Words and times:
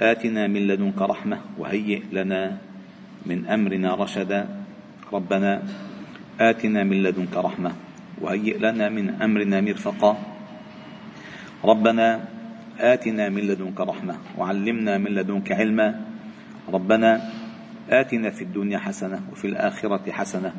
آتنا 0.00 0.46
من 0.46 0.66
لدنك 0.66 1.02
رحمة 1.02 1.38
وهيئ 1.58 2.02
لنا 2.12 2.58
من 3.26 3.46
أمرنا 3.46 3.94
رشدا. 3.94 4.46
ربنا 5.12 5.62
آتنا 6.40 6.84
من 6.84 7.02
لدنك 7.02 7.36
رحمة 7.36 7.72
وهيئ 8.20 8.58
لنا 8.58 8.88
من 8.88 9.22
أمرنا 9.22 9.60
مرفقا. 9.60 10.12
ربنا 11.64 12.08
آتنا 12.78 13.28
من 13.28 13.42
لدنك 13.42 13.80
رحمة 13.80 14.14
وعلمنا 14.38 14.98
من 14.98 15.10
لدنك 15.14 15.52
علما. 15.52 15.88
ربنا 16.68 17.10
آتنا 17.90 18.30
في 18.30 18.42
الدنيا 18.44 18.78
حسنة 18.78 19.20
وفي 19.32 19.46
الآخرة 19.46 20.10
حسنة 20.10 20.52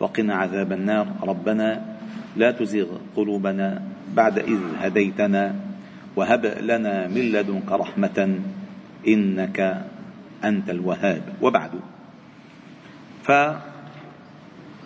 وقنا 0.00 0.34
عذاب 0.34 0.72
النار. 0.72 1.06
ربنا 1.22 1.98
لا 2.36 2.50
تزغ 2.50 2.86
قلوبنا 3.16 3.82
بعد 4.14 4.38
إذ 4.38 4.60
هديتنا 4.78 5.54
وهب 6.16 6.46
لنا 6.62 7.08
من 7.08 7.24
لدنك 7.32 7.72
رحمة 7.72 8.18
إنك 9.08 9.86
أنت 10.44 10.70
الوهاب. 10.70 11.22
وبعد. 11.42 11.70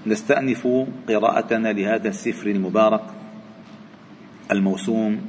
فنستأنف 0.07 0.69
قراءتنا 1.09 1.73
لهذا 1.73 2.09
السفر 2.09 2.51
المبارك 2.51 3.05
الموسوم 4.53 5.21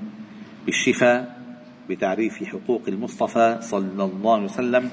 بالشفاء 0.65 1.41
بتعريف 1.89 2.43
حقوق 2.43 2.81
المصطفى 2.87 3.57
صلى 3.61 4.03
الله 4.03 4.33
عليه 4.33 4.43
وسلم 4.45 4.89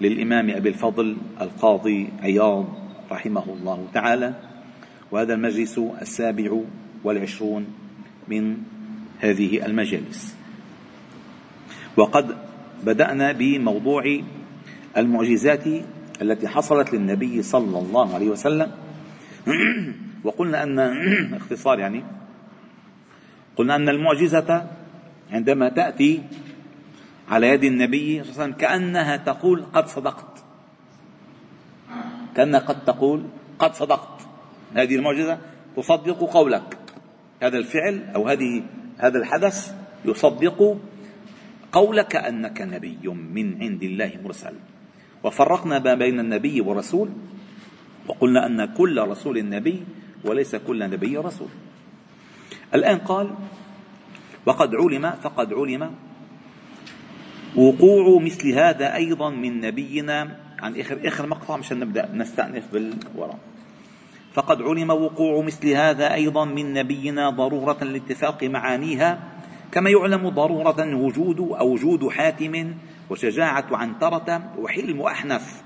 للإمام 0.00 0.50
أبي 0.50 0.68
الفضل 0.68 1.16
القاضي 1.40 2.08
عياض 2.22 2.66
رحمه 3.10 3.44
الله 3.52 3.86
تعالى. 3.94 4.34
وهذا 5.10 5.34
المجلس 5.34 5.78
السابع 5.78 6.60
والعشرون 7.04 7.66
من 8.28 8.56
هذه 9.18 9.66
المجالس. 9.66 10.36
وقد 11.96 12.36
بدأنا 12.84 13.32
بموضوع 13.32 14.20
المعجزات 14.96 15.64
التي 16.22 16.48
حصلت 16.48 16.94
للنبي 16.94 17.42
صلى 17.42 17.78
الله 17.78 18.14
عليه 18.14 18.28
وسلم. 18.28 18.70
وقلنا 20.24 20.62
أن 20.62 20.78
اختصار 21.40 21.78
يعني 21.78 22.04
قلنا 23.56 23.76
أن 23.76 23.88
المعجزة 23.88 24.66
عندما 25.30 25.68
تأتي 25.68 26.22
على 27.28 27.48
يد 27.48 27.64
النبي 27.64 28.24
صلى 28.24 28.32
الله 28.32 28.42
عليه 28.42 28.44
وسلم 28.44 28.60
كأنها 28.60 29.16
تقول 29.16 29.64
قد 29.72 29.86
صدقت. 29.86 30.44
كأنها 32.36 32.60
قد 32.60 32.84
تقول 32.84 33.22
قد 33.58 33.74
صدقت. 33.74 34.20
هذه 34.74 34.96
المعجزة 34.96 35.38
تصدق 35.76 36.18
قولك. 36.18 36.78
هذا 37.42 37.58
الفعل 37.58 38.02
أو 38.14 38.28
هذه 38.28 38.62
هذا 38.98 39.18
الحدث 39.18 39.74
يصدق 40.04 40.78
قولك 41.72 42.16
أنك 42.16 42.60
نبي 42.60 43.08
من 43.08 43.62
عند 43.62 43.82
الله 43.82 44.12
مرسل. 44.24 44.54
وفرقنا 45.24 45.78
ما 45.78 45.94
بين 45.94 46.20
النبي 46.20 46.60
والرسول 46.60 47.08
وقلنا 48.06 48.46
أن 48.46 48.64
كل 48.64 48.96
رسول 48.98 49.48
نبي 49.48 49.82
وليس 50.24 50.56
كل 50.56 50.90
نبي 50.90 51.16
رسول. 51.16 51.48
الآن 52.74 52.98
قال 52.98 53.34
وقد 54.46 54.74
علم 54.74 55.10
فقد 55.10 55.52
علم 55.52 55.94
وقوع 57.56 58.22
مثل 58.22 58.52
هذا 58.52 58.94
أيضا 58.94 59.30
من 59.30 59.60
نبينا. 59.60 60.48
عن 60.58 60.80
آخر 60.80 60.98
آخر 61.04 61.26
مقطع 61.26 61.56
مشان 61.56 61.78
نبدأ 61.78 62.10
نستأنف 62.14 62.72
بالوراء 62.72 63.38
فقد 64.32 64.62
علم 64.62 64.90
وقوع 64.90 65.44
مثل 65.44 65.68
هذا 65.68 66.14
أيضا 66.14 66.44
من 66.44 66.72
نبينا 66.72 67.30
ضرورة 67.30 67.84
لاتفاق 67.84 68.44
معانيها 68.44 69.18
كما 69.72 69.90
يعلم 69.90 70.28
ضرورة 70.28 70.94
وجود 70.94 71.40
أو 71.40 71.72
وجود 71.72 72.08
حاتم 72.08 72.74
وشجاعة 73.10 73.66
عنترة 73.72 74.54
وحلم 74.58 75.00
أحنف 75.00 75.62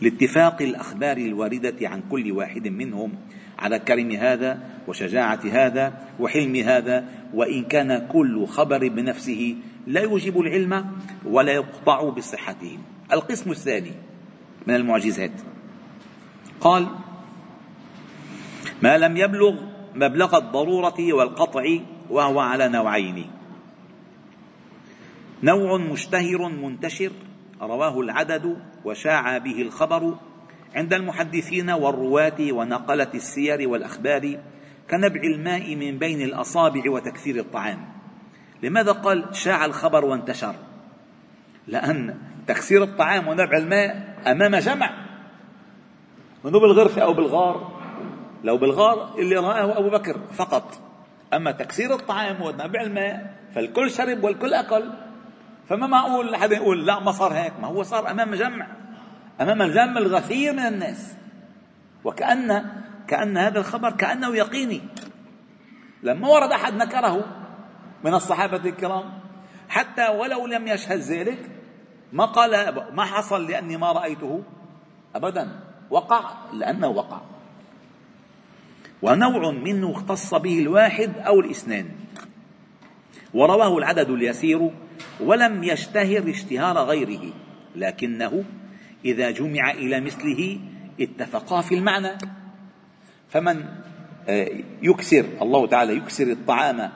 لاتفاق 0.00 0.62
الأخبار 0.62 1.16
الواردة 1.16 1.88
عن 1.88 2.02
كل 2.10 2.32
واحد 2.32 2.68
منهم 2.68 3.12
على 3.58 3.78
كرم 3.78 4.10
هذا 4.10 4.58
وشجاعة 4.88 5.40
هذا 5.44 5.94
وحلم 6.20 6.56
هذا 6.56 7.04
وإن 7.34 7.64
كان 7.64 8.06
كل 8.12 8.46
خبر 8.46 8.88
بنفسه 8.88 9.56
لا 9.86 10.00
يوجب 10.00 10.40
العلم 10.40 10.86
ولا 11.24 11.52
يقطع 11.52 12.08
بصحته. 12.08 12.78
القسم 13.12 13.50
الثاني 13.50 13.92
من 14.66 14.74
المعجزات. 14.74 15.32
قال 16.60 16.86
ما 18.82 18.98
لم 18.98 19.16
يبلغ 19.16 19.54
مبلغ 19.94 20.38
الضرورة 20.38 21.12
والقطع 21.12 21.78
وهو 22.10 22.40
على 22.40 22.68
نوعين. 22.68 23.30
نوع 25.42 25.78
مشتهر 25.78 26.48
منتشر 26.48 27.12
رواه 27.62 28.00
العدد 28.00 28.56
وشاع 28.84 29.38
به 29.38 29.62
الخبر 29.62 30.14
عند 30.74 30.94
المحدثين 30.94 31.70
والرواة 31.70 32.52
ونقلة 32.52 33.10
السير 33.14 33.68
والأخبار 33.68 34.40
كنبع 34.90 35.20
الماء 35.20 35.76
من 35.76 35.98
بين 35.98 36.22
الأصابع 36.22 36.90
وتكثير 36.90 37.36
الطعام. 37.36 37.88
لماذا 38.62 38.92
قال 38.92 39.36
شاع 39.36 39.64
الخبر 39.64 40.04
وانتشر؟ 40.04 40.54
لأن 41.66 42.18
تكسير 42.46 42.82
الطعام 42.82 43.28
ونبع 43.28 43.58
الماء 43.58 44.18
أمام 44.26 44.56
جمع. 44.56 44.90
منه 46.44 46.60
بالغرفة 46.60 47.02
أو 47.02 47.14
بالغار؟ 47.14 47.80
لو 48.44 48.56
بالغار 48.56 49.18
اللي 49.18 49.36
رآه 49.36 49.78
أبو 49.78 49.90
بكر 49.90 50.20
فقط. 50.32 50.80
أما 51.32 51.50
تكسير 51.50 51.94
الطعام 51.94 52.42
ونبع 52.42 52.80
الماء 52.80 53.34
فالكل 53.54 53.90
شرب 53.90 54.24
والكل 54.24 54.54
أكل. 54.54 54.90
فما 55.68 55.86
معقول 55.86 56.36
حدا 56.36 56.56
يقول 56.56 56.86
لا 56.86 57.00
ما 57.00 57.12
صار 57.12 57.32
هيك؟ 57.32 57.52
ما 57.60 57.68
هو 57.68 57.82
صار 57.82 58.10
أمام 58.10 58.34
جمع 58.34 58.66
أمام 59.40 59.62
الجمع 59.62 59.98
الغفير 59.98 60.52
من 60.52 60.66
الناس. 60.66 61.16
وكأن 62.04 62.64
كأن 63.08 63.38
هذا 63.38 63.58
الخبر 63.58 63.90
كأنه 63.90 64.36
يقيني. 64.36 64.80
لما 66.02 66.28
ورد 66.28 66.52
أحد 66.52 66.74
نكره 66.74 67.24
من 68.04 68.14
الصحابة 68.14 68.56
الكرام 68.56 69.12
حتى 69.68 70.08
ولو 70.08 70.46
لم 70.46 70.68
يشهد 70.68 70.98
ذلك 70.98 71.50
ما 72.12 72.24
قال 72.24 72.74
ما 72.94 73.04
حصل 73.04 73.46
لأني 73.46 73.76
ما 73.76 73.92
رأيته 73.92 74.42
أبدا. 75.14 75.60
وقع 75.90 76.30
لأنه 76.52 76.88
وقع. 76.88 77.20
ونوع 79.04 79.50
منه 79.50 79.90
اختص 79.90 80.34
به 80.34 80.58
الواحد 80.58 81.12
أو 81.18 81.40
الاثنان. 81.40 81.86
ورواه 83.34 83.78
العدد 83.78 84.10
اليسير 84.10 84.70
ولم 85.20 85.64
يشتهر 85.64 86.30
اشتهار 86.30 86.78
غيره 86.78 87.32
لكنه 87.76 88.44
إذا 89.04 89.30
جمع 89.30 89.70
إلى 89.70 90.00
مثله 90.00 90.58
اتفقا 91.00 91.60
في 91.60 91.74
المعنى. 91.74 92.18
فمن 93.28 93.64
آه، 94.28 94.48
يكسر 94.82 95.24
الله 95.42 95.66
تعالى 95.66 95.96
يكسر 95.96 96.24
الطعام 96.24 96.90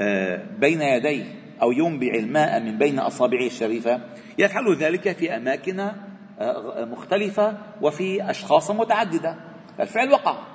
آه، 0.00 0.42
بين 0.58 0.80
يديه 0.80 1.24
أو 1.62 1.72
ينبع 1.72 2.14
الماء 2.14 2.60
من 2.60 2.78
بين 2.78 2.98
أصابعه 2.98 3.46
الشريفة 3.46 4.00
يفعل 4.38 4.76
ذلك 4.76 5.12
في 5.16 5.36
أماكن 5.36 5.80
آه، 5.80 6.84
مختلفة 6.84 7.58
وفي 7.82 8.30
أشخاص 8.30 8.70
متعددة. 8.70 9.36
الفعل 9.80 10.10
وقع. 10.10 10.53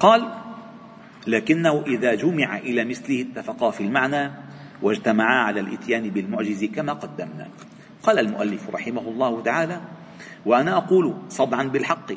قال 0.00 0.34
لكنه 1.26 1.82
إذا 1.86 2.14
جمع 2.14 2.58
إلى 2.58 2.84
مثله 2.84 3.20
اتفقا 3.20 3.70
في 3.70 3.80
المعنى 3.80 4.30
واجتمعا 4.82 5.44
على 5.44 5.60
الإتيان 5.60 6.10
بالمعجز 6.10 6.64
كما 6.64 6.92
قدمنا. 6.92 7.48
قال 8.02 8.18
المؤلف 8.18 8.70
رحمه 8.70 9.00
الله 9.00 9.42
تعالى 9.42 9.80
وأنا 10.46 10.76
أقول 10.76 11.14
صدعا 11.28 11.62
بالحق 11.62 12.12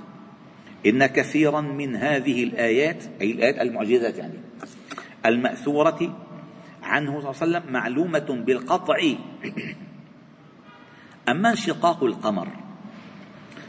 إن 0.85 1.05
كثيرا 1.05 1.61
من 1.61 1.95
هذه 1.95 2.43
الآيات 2.43 3.03
أي 3.21 3.31
الآيات 3.31 3.61
المعجزات 3.61 4.17
يعني 4.17 4.33
المأثورة 5.25 6.17
عنه 6.83 7.21
صلى 7.21 7.31
الله 7.31 7.41
عليه 7.41 7.51
وسلم 7.59 7.73
معلومة 7.73 8.43
بالقطع. 8.45 8.97
أما 11.29 11.49
انشقاق 11.49 12.03
القمر 12.03 12.47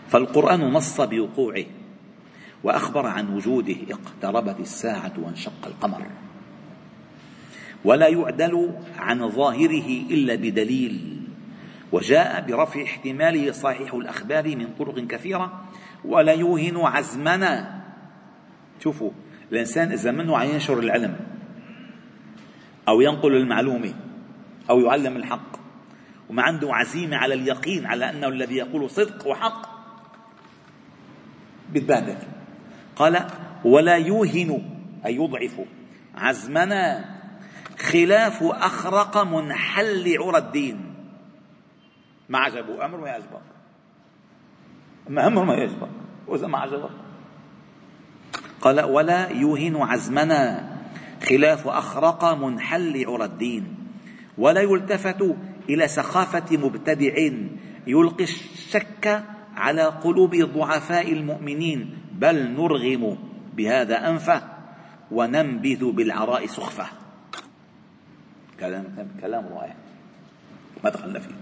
فالقرآن 0.08 0.60
نص 0.60 1.00
بوقوعه. 1.00 1.64
وأخبر 2.64 3.06
عن 3.06 3.34
وجوده 3.34 3.76
اقتربت 3.90 4.60
الساعة 4.60 5.12
وانشق 5.18 5.66
القمر. 5.66 6.06
ولا 7.84 8.08
يعدل 8.08 8.74
عن 8.98 9.28
ظاهره 9.28 9.88
إلا 10.10 10.34
بدليل. 10.34 11.22
وجاء 11.92 12.46
برفع 12.48 12.82
احتماله 12.82 13.52
صحيح 13.52 13.94
الأخبار 13.94 14.56
من 14.56 14.68
طرق 14.78 15.06
كثيرة 15.06 15.64
ولا 16.04 16.32
يوهن 16.32 16.76
عزمنا. 16.76 17.82
شوفوا 18.82 19.10
الإنسان 19.52 19.92
إذا 19.92 20.10
منه 20.10 20.42
ينشر 20.42 20.78
العلم 20.78 21.16
أو 22.88 23.00
ينقل 23.00 23.36
المعلومة 23.36 23.94
أو 24.70 24.80
يعلم 24.80 25.16
الحق 25.16 25.56
وما 26.30 26.42
عنده 26.42 26.74
عزيمة 26.74 27.16
على 27.16 27.34
اليقين 27.34 27.86
على 27.86 28.10
أنه 28.10 28.28
الذي 28.28 28.54
يقول 28.56 28.90
صدق 28.90 29.26
وحق. 29.26 29.72
بيتبهدل 31.72 32.16
قال 32.96 33.26
ولا 33.64 33.96
يوهن 33.96 34.62
أي 35.06 35.16
يضعف 35.16 35.60
عزمنا 36.14 37.04
خلاف 37.78 38.42
أخرق 38.42 39.22
منحل 39.22 40.16
عرى 40.18 40.38
الدين. 40.38 40.94
ما 42.28 42.38
عجبه. 42.38 42.84
أمر 42.84 43.00
ما 43.00 43.08
يعجبك 43.08 43.42
ما 45.08 45.26
أمر 45.26 45.44
ما 45.44 45.54
يعجبك 45.54 45.88
وإذا 46.26 46.46
ما 46.46 46.58
عجبك 46.58 46.90
قال 48.60 48.80
ولا 48.84 49.28
يوهن 49.28 49.76
عزمنا 49.76 50.72
خلاف 51.28 51.68
أخرق 51.68 52.24
منحل 52.34 53.04
عرى 53.06 53.24
الدين. 53.24 53.76
ولا 54.38 54.60
يلتفت 54.60 55.36
إلى 55.68 55.88
سخافة 55.88 56.56
مبتدع 56.56 57.14
يلقي 57.86 58.24
الشك 58.24 59.24
على 59.56 59.82
قلوب 59.82 60.36
ضعفاء 60.36 61.12
المؤمنين. 61.12 62.01
بل 62.22 62.54
نرغم 62.54 63.18
بهذا 63.56 64.08
أنفه 64.08 64.42
وننبذ 65.10 65.90
بالعراء 65.90 66.46
سخفة. 66.46 66.86
كلام 68.60 68.84
كلام 69.20 69.44
رائع. 69.46 69.74
ما 70.84 70.90
دخلنا 70.90 71.18
فيه. 71.18 71.34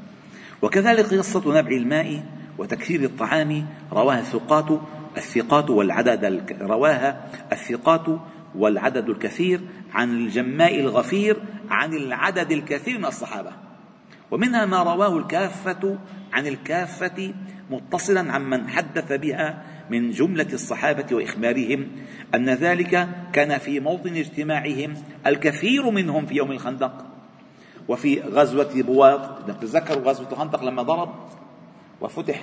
وكذلك 0.63 1.15
قصة 1.15 1.59
نبع 1.59 1.71
الماء 1.71 2.25
وتكثير 2.59 3.05
الطعام 3.05 3.67
رواها 3.93 4.21
الثقات 4.21 4.81
الثقات 5.17 5.71
والعدد 5.71 6.45
رواها 6.61 7.29
الثقات 7.53 8.07
والعدد 8.55 9.09
الكثير 9.09 9.61
عن 9.95 10.11
الجماء 10.11 10.81
الغفير 10.81 11.37
عن 11.71 11.95
العدد 11.95 12.53
الكثير 12.53 12.99
من 12.99 13.05
الصحابة. 13.05 13.53
ومنها 14.31 14.67
ما 14.67 14.83
رواه 14.83 15.19
الكافة 15.19 15.99
عن 16.33 16.47
الكافة 16.47 17.35
متصلا 17.71 18.33
عمن 18.33 18.69
حدث 18.69 19.13
بها 19.13 19.63
من 19.91 20.11
جملة 20.11 20.47
الصحابة 20.53 21.17
وإخبارهم 21.17 21.89
أن 22.35 22.51
ذلك 22.51 23.09
كان 23.33 23.59
في 23.59 23.81
موطن 23.81 24.17
اجتماعهم 24.17 24.95
الكثير 25.27 25.91
منهم 25.91 26.27
في 26.27 26.35
يوم 26.35 26.53
الخندق. 26.53 27.07
وفي 27.89 28.21
غزوة 28.21 28.83
بواط 28.83 29.47
تتذكروا 29.47 30.05
غزوة 30.05 30.33
الخندق 30.33 30.65
لما 30.65 30.83
ضرب؟ 30.83 31.15
وفتح 32.01 32.43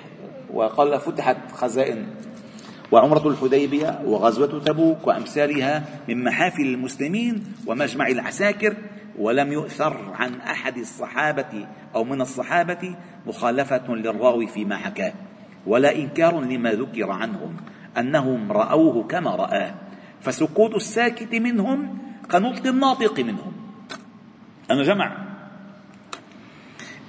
وقال 0.53 0.99
فتحت 0.99 1.51
خزائن 1.51 2.07
وعمرة 2.91 3.27
الحديبية 3.27 4.01
وغزوة 4.05 4.63
تبوك 4.65 5.07
وأمثالها 5.07 5.83
من 6.09 6.23
محافل 6.23 6.61
المسلمين 6.61 7.44
ومجمع 7.67 8.07
العساكر. 8.07 8.75
ولم 9.17 9.51
يؤثر 9.51 10.13
عن 10.13 10.41
أحد 10.41 10.77
الصحابة 10.77 11.67
أو 11.95 12.03
من 12.03 12.21
الصحابة 12.21 12.95
مخالفة 13.27 13.95
للراوي 13.95 14.47
فيما 14.47 14.77
حكاه. 14.77 15.13
ولا 15.67 15.95
إنكار 15.95 16.41
لما 16.41 16.71
ذكر 16.71 17.11
عنهم 17.11 17.55
أنهم 17.97 18.51
رأوه 18.51 19.07
كما 19.07 19.35
رآه. 19.35 19.73
فسكوت 20.21 20.75
الساكت 20.75 21.35
منهم 21.35 21.97
كنطق 22.31 22.67
الناطق 22.67 23.19
منهم. 23.19 23.53
أنا 24.71 24.83
جمع. 24.83 25.27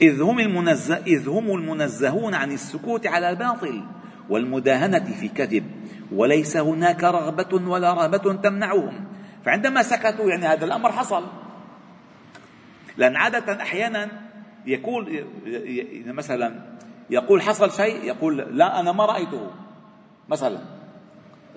إذ 0.03 0.23
هم, 0.23 0.41
المنزه 0.41 0.97
إذ 1.07 1.29
هم 1.29 1.55
المنزهون 1.55 2.35
عن 2.35 2.53
السكوت 2.53 3.07
على 3.07 3.31
الباطل 3.31 3.83
والمداهنة 4.29 5.05
في 5.05 5.29
كذب. 5.29 5.65
وليس 6.13 6.57
هناك 6.57 7.05
رغبة 7.05 7.69
ولا 7.69 7.95
رهبة 7.95 8.35
تمنعهم. 8.35 9.05
فعندما 9.45 9.83
سكتوا 9.83 10.31
يعني 10.31 10.47
هذا 10.47 10.65
الأمر 10.65 10.93
حصل. 10.93 11.25
لأن 12.97 13.17
عادة 13.17 13.63
أحيانا 13.63 14.09
يقول 14.67 15.25
مثلا 16.07 16.79
يقول 17.11 17.43
حصل 17.43 17.73
شيء 17.73 18.05
يقول 18.05 18.37
لا 18.37 18.81
أنا 18.81 18.93
ما 18.93 19.07
رأيته. 19.07 19.51
مثلا 20.29 20.59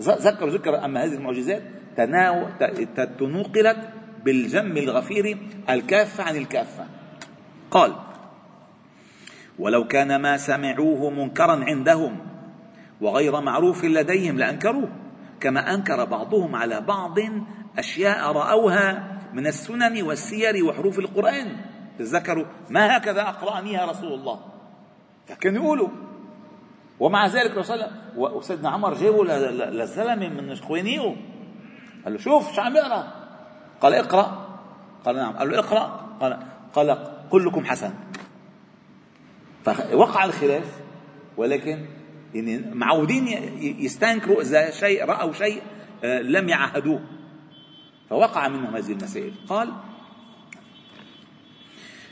ذكر 0.01 0.49
ذكر 0.49 0.85
أما 0.85 1.03
هذه 1.03 1.13
المعجزات 1.13 1.63
تنقلت 3.19 3.89
بالجم 4.25 4.77
الغفير 4.77 5.37
الكافة 5.69 6.23
عن 6.23 6.35
الكافة 6.35 6.85
قال 7.71 7.95
ولو 9.59 9.87
كان 9.87 10.15
ما 10.15 10.37
سمعوه 10.37 11.09
منكرا 11.09 11.63
عندهم 11.63 12.19
وغير 13.01 13.41
معروف 13.41 13.85
لديهم 13.85 14.37
لأنكروه 14.37 14.89
كما 15.39 15.73
أنكر 15.73 16.05
بعضهم 16.05 16.55
على 16.55 16.81
بعض 16.81 17.15
أشياء 17.77 18.31
رأوها 18.31 19.17
من 19.33 19.47
السنن 19.47 20.01
والسير 20.01 20.65
وحروف 20.65 20.99
القرآن. 20.99 21.57
تذكروا 21.99 22.45
ما 22.69 22.97
هكذا 22.97 23.21
اقرانيها 23.21 23.85
رسول 23.85 24.13
الله؟ 24.13 24.39
فكانوا 25.27 25.63
يقولوا. 25.63 25.89
ومع 26.99 27.27
ذلك 27.27 27.57
رسول 27.57 27.79
وسيدنا 28.15 28.69
عمر 28.69 28.93
جابوا 28.93 29.25
للزلمه 29.25 30.29
من 30.29 30.51
اخوانيه 30.51 31.15
قال 32.03 32.13
له 32.13 32.17
شوف 32.17 32.55
شو 32.55 32.61
عم 32.61 32.75
يقرأ. 32.75 33.13
قال 33.81 33.93
اقرأ. 33.93 34.57
قال 35.05 35.15
نعم. 35.15 35.33
قال 35.33 35.51
له 35.51 35.59
اقرأ. 35.59 36.17
قال 36.21 36.39
قال 36.73 36.97
كلكم 37.29 37.65
حسن. 37.65 37.93
فوقع 39.65 40.25
الخلاف 40.25 40.81
ولكن 41.37 41.85
يعني 42.33 42.63
معودين 42.73 43.27
يستنكروا 43.79 44.41
إذا 44.41 44.71
شيء 44.71 45.05
رأوا 45.05 45.33
شيء 45.33 45.61
آه، 46.03 46.21
لم 46.21 46.49
يعهدوه 46.49 47.01
فوقع 48.09 48.47
منهم 48.47 48.75
هذه 48.75 48.91
المسائل. 48.91 49.33
قال 49.49 49.73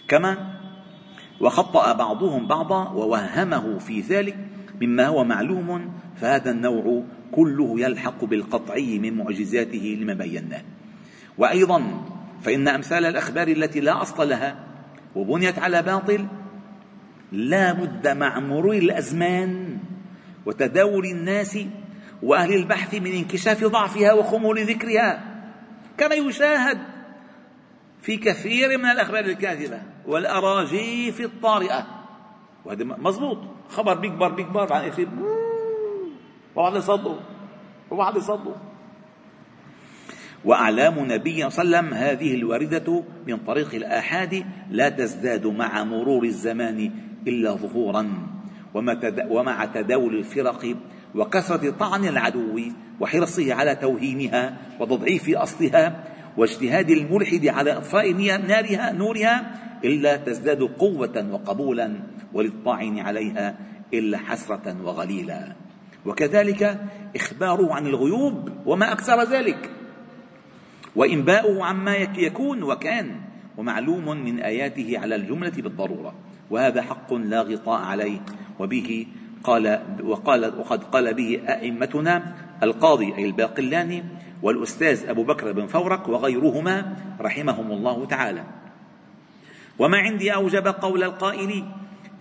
كما 0.08 0.59
وخطأ 1.42 1.94
بعضهم 1.94 2.48
بعضا 2.48 2.90
ووهمه 2.90 3.80
في 3.80 4.02
ذلك 4.02 4.38
مما 4.82 5.08
هو 5.08 5.24
معلوم 5.24 5.92
فهذا 6.16 6.52
النوع 6.52 7.04
كله 7.32 7.80
يلحق 7.80 8.26
بالقطعي 8.26 9.00
من 9.00 9.18
معجزاته 9.18 9.98
لما 10.02 10.14
بيناه. 10.14 10.62
وأيضا 11.38 11.84
فإن 12.42 12.68
أمثال 12.68 13.06
الأخبار 13.06 13.48
التي 13.48 13.80
لا 13.80 14.02
أصل 14.02 14.30
لها 14.30 14.56
وبنيت 15.16 15.60
على 15.60 15.82
باطل 15.82 16.28
لا 17.32 17.74
بد 17.74 18.08
مع 18.08 18.40
مرور 18.40 18.76
الأزمان 18.76 19.78
وتداول 20.46 21.06
الناس 21.06 21.60
وأهل 22.24 22.54
البحث 22.54 22.96
من 22.96 23.12
انكشاف 23.12 23.64
ضعفها 23.64 24.14
وخمول 24.14 24.60
ذكرها. 24.60 25.24
كما 25.98 26.16
يشاهد 26.16 26.78
في 28.02 28.18
كثير 28.18 28.78
من 28.78 28.86
الأخبار 28.86 29.26
الكاذبة. 29.26 29.82
والأراجيف 30.10 31.22
الطارئة. 31.22 31.86
وهذا 32.66 32.84
مضبوط. 32.84 33.38
خبر 33.70 33.94
بيكبر 33.94 34.30
بيكبر 34.32 34.66
بعد 34.66 34.88
يصير 34.88 35.08
وبعد 36.56 36.76
يصدوا 36.76 37.16
وبعد 37.92 38.18
يصدوا. 38.18 38.56
وأعلام 40.46 41.12
نبي 41.12 41.50
صلى 41.50 41.64
الله 41.64 41.78
عليه 41.78 41.88
وسلم 41.88 41.94
هذه 41.94 42.36
الواردة 42.36 43.04
من 43.28 43.38
طريق 43.38 43.76
الآحاد 43.76 44.46
لا 44.70 44.90
تزداد 44.90 45.48
مع 45.48 45.84
مرور 45.84 46.24
الزمان 46.24 46.92
إلا 47.28 47.52
ظهورا. 47.52 48.10
ومع 49.30 49.66
تداول 49.66 50.16
الفرق 50.16 50.76
وكثرة 51.16 51.70
طعن 51.70 52.06
العدو 52.06 52.60
وحرصه 53.00 53.54
على 53.54 53.76
توهينها 53.76 54.58
وتضعيف 54.80 55.30
أصلها 55.30 56.04
واجتهاد 56.38 56.90
الملحد 56.90 57.48
على 57.48 57.72
إطفاء 57.72 58.12
نارها 58.12 58.92
نورها 58.92 59.60
إلا 59.84 60.18
تزداد 60.18 60.62
قوة 60.62 61.30
وقبولا 61.32 62.00
وللطاعن 62.34 63.00
عليها 63.00 63.58
إلا 63.94 64.18
حسرة 64.18 64.76
وغليلا. 64.84 65.56
وكذلك 66.06 66.80
إخباره 67.16 67.74
عن 67.74 67.88
الغيوب 67.88 68.50
وما 68.66 68.92
أكثر 68.92 69.24
ذلك. 69.24 69.70
وإنباؤه 70.96 71.66
عما 71.66 71.96
يكون 71.96 72.64
وكان 72.64 73.16
ومعلوم 73.58 74.06
من 74.26 74.40
آياته 74.40 75.00
على 75.00 75.16
الجملة 75.16 75.54
بالضرورة. 75.58 76.14
وهذا 76.50 76.82
حق 76.82 77.14
لا 77.14 77.42
غطاء 77.42 77.82
عليه. 77.82 78.20
وبه 78.60 79.06
قال 79.44 79.80
وقال 80.04 80.60
وقد 80.60 80.84
قال 80.84 81.14
به 81.14 81.40
أئمتنا 81.48 82.34
القاضي 82.64 83.16
أي 83.18 83.26
الباقلاني 83.26 84.04
والأستاذ 84.42 85.10
أبو 85.10 85.24
بكر 85.24 85.52
بن 85.52 85.68
فورك 85.68 86.08
وغيرهما 86.08 86.96
رحمهم 87.22 87.72
الله 87.72 88.06
تعالى. 88.06 88.44
وما 89.80 89.98
عندي 89.98 90.34
أوجب 90.34 90.68
قول 90.68 91.04
القائل 91.04 91.66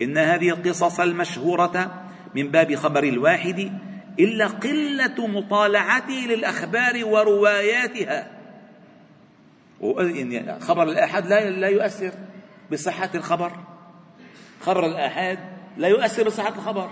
إن 0.03 0.19
هذه 0.19 0.51
القصص 0.51 1.01
المشهورة 1.01 2.05
من 2.35 2.51
باب 2.51 2.75
خبر 2.75 3.05
الواحد 3.05 3.73
إلا 4.21 4.47
قلة 4.47 5.27
مطالعتي 5.27 6.27
للأخبار 6.27 7.05
ورواياتها. 7.05 8.31
خبر 10.61 10.83
الآحاد 10.83 11.27
لا 11.27 11.51
لا 11.51 11.69
يؤثر 11.69 12.13
بصحة 12.73 13.11
الخبر. 13.15 13.53
خبر 14.61 14.87
الآحاد 14.87 15.39
لا 15.77 15.89
يؤثر 15.89 16.27
بصحة 16.27 16.55
الخبر. 16.55 16.91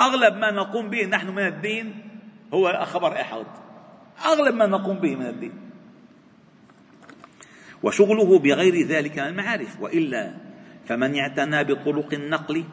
أغلب 0.00 0.36
ما 0.36 0.50
نقوم 0.50 0.90
به 0.90 1.06
نحن 1.06 1.28
من 1.28 1.46
الدين 1.46 1.94
هو 2.54 2.84
خبر 2.84 3.20
آحاد 3.20 3.46
أغلب 4.26 4.54
ما 4.54 4.66
نقوم 4.66 4.98
به 4.98 5.16
من 5.16 5.26
الدين. 5.26 5.52
وشغله 7.82 8.38
بغير 8.38 8.86
ذلك 8.86 9.18
من 9.18 9.26
المعارف 9.26 9.80
وإلا 9.80 10.34
فمن 10.86 11.18
اعتنى 11.18 11.64
بطرق 11.64 12.14
النقل 12.14 12.64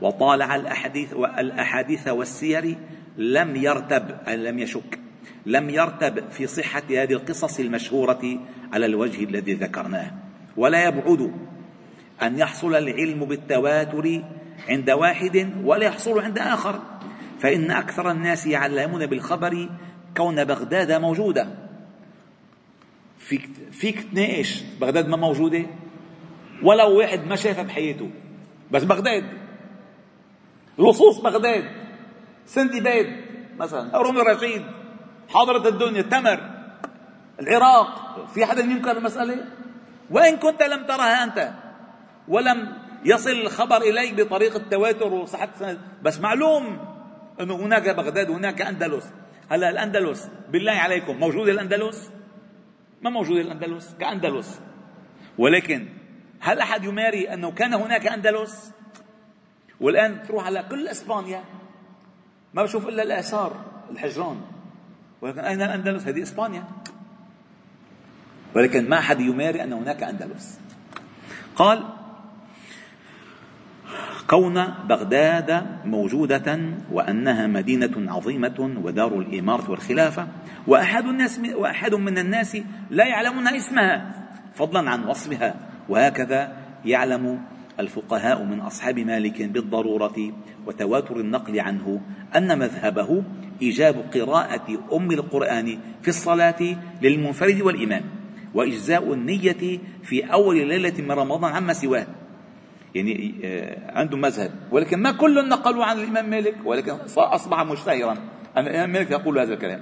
وطالع 0.00 0.56
الأحاديث 0.56 1.14
والأحاديث 1.14 2.08
والسير 2.08 2.76
لم 3.16 3.56
يرتب 3.56 4.16
لم 4.28 4.58
يشك 4.58 4.98
لم 5.46 5.70
يرتب 5.70 6.28
في 6.30 6.46
صحة 6.46 6.82
هذه 6.90 7.12
القصص 7.12 7.60
المشهورة 7.60 8.38
على 8.72 8.86
الوجه 8.86 9.24
الذي 9.24 9.54
ذكرناه. 9.54 10.10
ولا 10.56 10.84
يبعد 10.84 11.32
أن 12.22 12.38
يحصل 12.38 12.74
العلم 12.74 13.24
بالتواتر 13.24 14.22
عند 14.68 14.90
واحد 14.90 15.52
ولا 15.64 15.86
يحصل 15.86 16.20
عند 16.20 16.38
آخر. 16.38 16.80
فإن 17.40 17.70
أكثر 17.70 18.10
الناس 18.10 18.46
يعلمون 18.46 19.06
بالخبر 19.06 19.68
كون 20.18 20.44
بغداد 20.44 20.92
موجودة. 20.92 21.48
فيك 23.18 23.48
فيك 23.72 24.00
تناقش 24.12 24.62
بغداد 24.80 25.08
ما 25.08 25.16
موجودة؟ 25.16 25.66
ولو 26.62 26.98
واحد 26.98 27.26
ما 27.26 27.36
شافها 27.36 27.62
بحياته. 27.62 28.10
بس 28.70 28.84
بغداد. 28.84 29.24
لصوص 30.78 31.18
بغداد. 31.18 31.64
سندباد 32.46 33.06
مثلا. 33.58 33.96
هارون 33.96 34.20
الرشيد. 34.20 34.62
حاضرة 35.28 35.68
الدنيا. 35.68 36.02
تمر. 36.02 36.40
العراق. 37.40 38.26
في 38.34 38.46
حدا 38.46 38.60
ينكر 38.60 38.96
المسألة؟ 38.96 39.44
وإن 40.10 40.36
كنت 40.36 40.62
لم 40.62 40.86
ترها 40.86 41.24
أنت. 41.24 41.52
ولم 42.28 42.72
يصل 43.04 43.30
الخبر 43.30 43.76
إليك 43.76 44.14
بطريقة 44.14 44.56
التواتر 44.56 45.14
وصحة 45.14 45.48
بس 46.02 46.20
معلوم 46.20 46.78
أنه 47.40 47.56
هناك 47.56 47.88
بغداد 47.88 48.30
وهناك 48.30 48.62
أندلس. 48.62 49.10
هلا 49.50 49.70
الأندلس 49.70 50.30
بالله 50.52 50.72
عليكم 50.72 51.16
موجودة 51.16 51.52
الأندلس؟ 51.52 52.10
ما 53.02 53.10
موجودة 53.10 53.40
الأندلس؟ 53.40 53.94
كأندلس. 54.00 54.60
ولكن 55.38 55.88
هل 56.40 56.60
أحد 56.60 56.84
يماري 56.84 57.34
أنه 57.34 57.50
كان 57.50 57.74
هناك 57.74 58.06
أندلس؟ 58.06 58.72
والآن 59.80 60.22
تروح 60.22 60.46
على 60.46 60.64
كل 60.70 60.88
إسبانيا 60.88 61.44
ما 62.54 62.62
بشوف 62.62 62.88
إلا 62.88 63.02
الآثار 63.02 63.64
الحجران. 63.90 64.40
ولكن 65.20 65.40
أين 65.40 65.62
الأندلس؟ 65.62 66.06
هذه 66.06 66.22
إسبانيا. 66.22 66.64
ولكن 68.56 68.88
ما 68.88 68.98
أحد 68.98 69.20
يماري 69.20 69.62
أن 69.62 69.72
هناك 69.72 70.02
أندلس. 70.02 70.60
قال 71.56 71.97
كون 74.26 74.64
بغداد 74.88 75.66
موجودة 75.84 76.60
وأنها 76.92 77.46
مدينة 77.46 78.12
عظيمة 78.12 78.74
ودار 78.82 79.18
الإمارة 79.18 79.70
والخلافة 79.70 80.28
وأحد 80.66 81.04
الناس 81.04 81.40
وأحد 81.54 81.94
من 81.94 82.18
الناس 82.18 82.58
لا 82.90 83.06
يعلمون 83.06 83.48
اسمها 83.48 84.14
فضلا 84.54 84.90
عن 84.90 85.04
وصفها. 85.04 85.54
وهكذا 85.88 86.52
يعلم 86.84 87.40
الفقهاء 87.80 88.44
من 88.44 88.60
أصحاب 88.60 88.98
مالك 88.98 89.42
بالضرورة 89.42 90.32
وتواتر 90.66 91.16
النقل 91.16 91.60
عنه 91.60 92.00
أن 92.36 92.58
مذهبه 92.58 93.22
إيجاب 93.62 94.04
قراءة 94.14 94.66
أم 94.92 95.10
القرآن 95.10 95.78
في 96.02 96.08
الصلاة 96.08 96.76
للمنفرد 97.02 97.60
والإمام 97.60 98.02
وإجزاء 98.54 99.12
النية 99.14 99.78
في 100.02 100.32
أول 100.32 100.66
ليلة 100.66 100.92
من 100.98 101.10
رمضان 101.10 101.52
عما 101.52 101.72
سواه. 101.72 102.06
يعني 102.94 103.34
آه، 103.44 103.98
عندهم 103.98 104.20
مذهب. 104.20 104.50
ولكن 104.70 104.98
ما 105.02 105.12
كل 105.12 105.48
نقلوا 105.48 105.84
عن 105.84 105.98
الإمام 105.98 106.30
مالك 106.30 106.56
ولكن 106.64 106.92
أصبح 107.16 107.62
مشتهرا. 107.62 108.12
أن 108.56 108.66
الإمام 108.66 108.90
مالك 108.90 109.10
يقول 109.10 109.38
هذا 109.38 109.54
الكلام. 109.54 109.80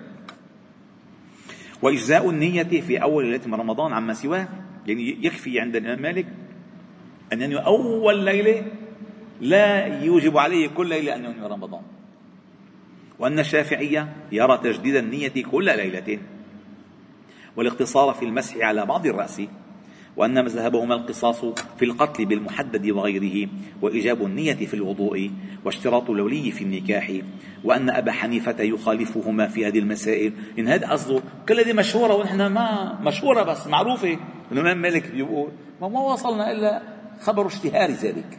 وإجزاء 1.83 2.31
النية 2.31 2.63
في 2.63 3.03
أول 3.03 3.25
ليلة 3.25 3.47
من 3.47 3.55
رمضان 3.55 3.93
عما 3.93 4.15
سواه 4.15 4.49
يعني 4.87 5.27
يكفي 5.27 5.61
عند 5.61 5.77
الإمام 5.77 6.03
مالك 6.03 6.27
أن 7.33 7.43
ينوي 7.43 7.61
أول 7.61 8.25
ليلة 8.25 8.67
لا 9.41 9.87
يوجب 10.03 10.39
عليه 10.39 10.69
كل 10.69 10.89
ليلة 10.89 11.15
أن 11.15 11.25
ينوي 11.25 11.49
رمضان. 11.49 11.83
وأن 13.19 13.39
الشافعية 13.39 14.17
يرى 14.33 14.59
تجديد 14.59 14.97
النية 14.97 15.45
كل 15.51 15.65
ليلة. 15.65 16.19
والاقتصار 17.57 18.15
في 18.15 18.25
المسح 18.25 18.57
على 18.57 18.87
بعض 18.87 19.07
الرأس. 19.07 19.43
وأن 20.17 20.45
مذهبهما 20.45 20.95
القصاص 20.95 21.45
في 21.79 21.85
القتل 21.85 22.25
بالمحدد 22.25 22.91
وغيره 22.91 23.49
وإيجاب 23.83 24.23
النية 24.23 24.55
في 24.55 24.75
الوضوء 24.75 25.31
واشتراط 25.65 26.11
الولي 26.11 26.51
في 26.51 26.65
النكاح 26.65 27.13
وأن 27.65 27.91
أبا 27.91 28.13
حنيفة 28.13 28.63
يخالفهما 28.63 29.49
في 29.49 29.67
هذه 29.67 29.79
المسائل. 29.79 30.33
إن 30.59 30.69
هذا 30.69 30.87
قصده 30.87 31.23
كل 31.49 31.61
هذه 31.61 31.73
مشهورة 31.73 32.15
ونحن 32.15 32.47
ما 32.47 32.99
مشهورة 33.01 33.43
بس 33.43 33.67
معروفة. 33.67 34.19
الإمام 34.53 34.83
مالك 34.83 35.11
بيقول 35.11 35.49
ما 35.81 36.01
وصلنا 36.01 36.53
إلا 36.53 36.83
خبر 37.21 37.47
اشتهار 37.47 37.91
ذلك. 37.91 38.39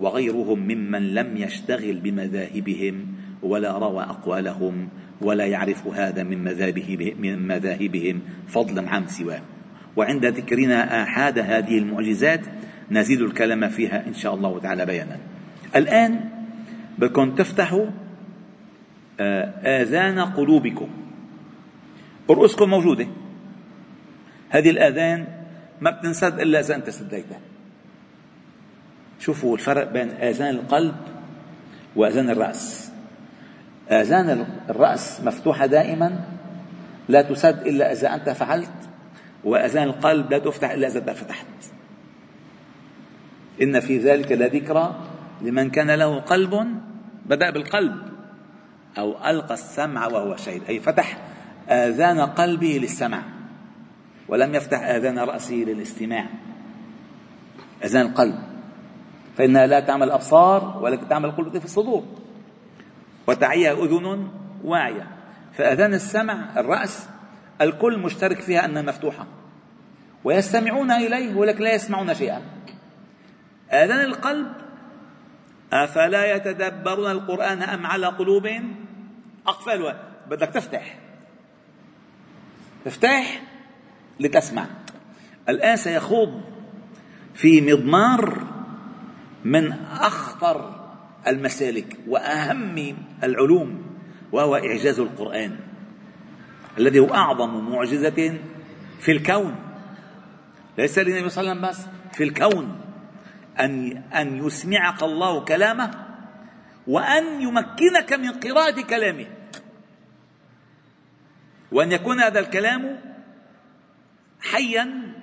وغيرهم 0.00 0.58
ممن 0.58 1.14
لم 1.14 1.36
يشتغل 1.36 2.00
بمذاهبهم 2.00 3.06
ولا 3.42 3.78
روى 3.78 4.02
أقوالهم 4.02 4.88
ولا 5.20 5.46
يعرف 5.46 5.86
هذا 5.86 6.22
من 6.22 6.44
من 7.18 7.46
مذاهبهم 7.46 8.20
فضلا 8.48 8.90
عن 8.90 9.06
سواه. 9.06 9.42
وعند 9.96 10.26
ذكرنا 10.26 11.02
آحاد 11.02 11.38
هذه 11.38 11.78
المعجزات 11.78 12.40
نزيد 12.90 13.20
الكلام 13.20 13.68
فيها 13.68 14.06
إن 14.06 14.14
شاء 14.14 14.34
الله 14.34 14.58
تعالى 14.60 14.86
بيانا. 14.86 15.18
الآن 15.76 16.20
بدكم 16.98 17.34
تفتحوا 17.34 17.86
آه، 19.20 19.82
آذان 19.82 20.20
قلوبكم. 20.20 20.88
رؤوسكم 22.30 22.70
موجودة؟ 22.70 23.06
هذه 24.50 24.70
الآذان 24.70 25.26
ما 25.80 25.90
بتنسد 25.90 26.40
إلا 26.40 26.60
إذا 26.60 26.74
أنت 26.74 26.90
سديتها 26.90 27.38
شوفوا 29.20 29.54
الفرق 29.54 29.92
بين 29.92 30.10
آذان 30.10 30.54
القلب 30.54 30.94
وآذان 31.96 32.30
الرأس. 32.30 32.92
آذان 33.90 34.46
الرأس 34.70 35.20
مفتوحة 35.24 35.66
دائما 35.66 36.24
لا 37.08 37.22
تسد 37.22 37.66
إلا 37.66 37.92
إذا 37.92 38.14
أنت 38.14 38.30
فعلت 38.30 38.70
وأذان 39.44 39.82
القلب 39.82 40.30
لا 40.30 40.38
تفتح 40.38 40.70
إلا 40.70 40.86
إذا 40.86 41.12
فتحت. 41.12 41.46
إن 43.62 43.80
في 43.80 43.98
ذلك 43.98 44.32
لذكرى 44.32 44.94
لمن 45.42 45.70
كان 45.70 45.90
له 45.90 46.20
قلب 46.20 46.66
بدأ 47.26 47.50
بالقلب 47.50 47.96
أو 48.98 49.30
ألقى 49.30 49.54
السمع 49.54 50.06
وهو 50.06 50.36
شهيد. 50.36 50.62
أي 50.68 50.80
فتح 50.80 51.18
آذان 51.68 52.20
قلبه 52.20 52.78
للسمع 52.82 53.22
ولم 54.28 54.54
يفتح 54.54 54.82
آذان 54.82 55.18
رأسه 55.18 55.54
للاستماع. 55.54 56.26
آذان 57.84 58.06
القلب. 58.06 58.38
فإنها 59.36 59.66
لا 59.66 59.80
تعمل 59.80 60.06
الأبصار 60.06 60.78
ولكن 60.82 61.08
تعمل 61.08 61.28
القلوب 61.28 61.58
في 61.58 61.64
الصدور. 61.64 62.04
وتعيها 63.26 63.72
أذن 63.72 64.28
واعية. 64.64 65.06
فأذان 65.52 65.94
السمع 65.94 66.60
الرأس 66.60 67.08
الكل 67.60 67.98
مشترك 67.98 68.40
فيها 68.40 68.64
أنها 68.64 68.82
مفتوحة. 68.82 69.26
ويستمعون 70.24 70.90
إليه 70.90 71.34
ولكن 71.34 71.64
لا 71.64 71.74
يسمعون 71.74 72.14
شيئا. 72.14 72.42
آذان 73.70 74.00
القلب 74.00 74.52
أفلا 75.72 76.36
يتدبرون 76.36 77.10
القرآن 77.10 77.62
أم 77.62 77.86
على 77.86 78.06
قلوب 78.06 78.48
أقفال 79.46 79.96
بدك 80.30 80.48
تفتح. 80.48 80.98
تفتح 82.84 83.42
لتسمع. 84.20 84.66
الآن 85.48 85.76
سيخوض 85.76 86.40
في 87.34 87.60
مضمار 87.60 88.46
من 89.44 89.72
أخطر 90.00 90.84
المسالك 91.26 91.96
وأهم 92.08 92.96
العلوم 93.24 93.82
وهو 94.32 94.56
إعجاز 94.56 95.00
القرآن. 95.00 95.56
الذي 96.78 96.98
هو 96.98 97.14
أعظم 97.14 97.70
معجزة 97.70 98.38
في 99.00 99.12
الكون. 99.12 99.56
ليس 100.78 100.98
للنبي 100.98 101.28
صلى 101.28 101.40
الله 101.40 101.50
عليه 101.50 101.68
وسلم 101.68 101.70
بس 101.70 101.86
في 102.16 102.24
الكون. 102.24 102.80
أن 103.60 103.96
أن 103.96 104.46
يسمعك 104.46 105.02
الله 105.02 105.44
كلامه 105.44 105.90
وأن 106.86 107.42
يمكنك 107.42 108.12
من 108.12 108.30
قراءة 108.30 108.80
كلامه. 108.82 109.26
وأن 111.72 111.92
يكون 111.92 112.20
هذا 112.20 112.40
الكلام 112.40 113.00
حيا 114.40 115.14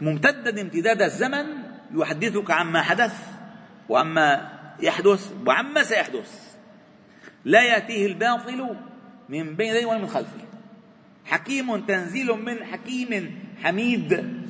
ممتدا 0.00 0.60
امتداد 0.60 1.02
الزمن 1.02 1.46
يحدثك 1.94 2.50
عما 2.50 2.82
حدث 2.82 3.28
وعما 3.88 4.50
يحدث 4.80 5.32
وعما 5.46 5.82
سيحدث. 5.82 6.56
لا 7.44 7.62
يأتيه 7.62 8.06
الباطل 8.06 8.76
من 9.28 9.54
بين 9.54 9.74
يديه 9.74 9.86
ومن 9.86 10.06
خلفه 10.06 10.40
حكيم 11.24 11.76
تنزيل 11.76 12.26
من 12.26 12.64
حكيم 12.64 13.40
حميد. 13.62 14.40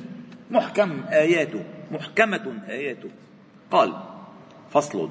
محكم 0.51 1.03
آياته 1.09 1.63
محكمة 1.91 2.53
آياته. 2.67 3.09
قال 3.71 3.93
فصل 4.71 5.09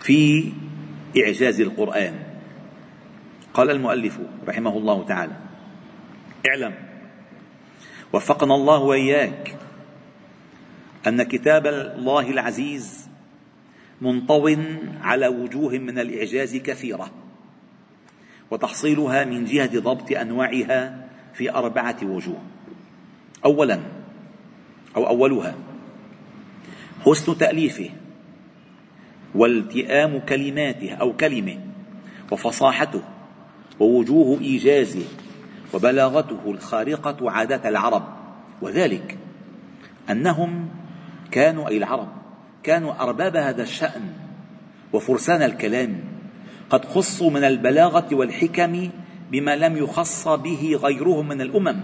في 0.00 0.52
إعجاز 1.24 1.60
القرآن. 1.60 2.14
قال 3.54 3.70
المؤلف 3.70 4.18
رحمه 4.48 4.76
الله 4.76 5.04
تعالى 5.04 5.36
اعلم 6.48 6.74
وفقنا 8.12 8.54
الله 8.54 8.78
وإياك 8.78 9.56
أن 11.06 11.22
كتاب 11.22 11.66
الله 11.66 12.30
العزيز 12.30 13.08
منطو 14.00 14.56
على 15.02 15.28
وجوه 15.28 15.78
من 15.78 15.98
الإعجاز 15.98 16.56
كثيرة. 16.56 17.10
وتحصيلها 18.50 19.24
من 19.24 19.44
جهة 19.44 19.80
ضبط 19.80 20.12
أنواعها 20.12 21.08
في 21.34 21.50
أربعة 21.50 21.96
وجوه. 22.02 22.42
أولا 23.44 23.80
أو 24.96 25.06
أولها 25.06 25.54
حسن 27.04 27.38
تأليفه 27.38 27.90
والتئام 29.34 30.18
كلماته 30.18 30.94
أو 30.94 31.12
كلمة 31.12 31.58
وفصاحته 32.32 33.02
ووجوه 33.80 34.40
إيجازه 34.40 35.04
وبلاغته 35.74 36.40
الخارقة 36.46 37.30
عادة 37.30 37.68
العرب. 37.68 38.04
وذلك 38.62 39.18
أنهم 40.10 40.68
كانوا 41.30 41.68
أي 41.68 41.76
العرب 41.76 42.08
كانوا 42.62 43.02
أرباب 43.02 43.36
هذا 43.36 43.62
الشأن 43.62 44.12
وفرسان 44.92 45.42
الكلام 45.42 46.00
قد 46.70 46.84
خصوا 46.84 47.30
من 47.30 47.44
البلاغة 47.44 48.08
والحكم 48.12 48.90
بما 49.30 49.56
لم 49.56 49.76
يخص 49.76 50.28
به 50.28 50.78
غيرهم 50.82 51.28
من 51.28 51.40
الأمم 51.40 51.80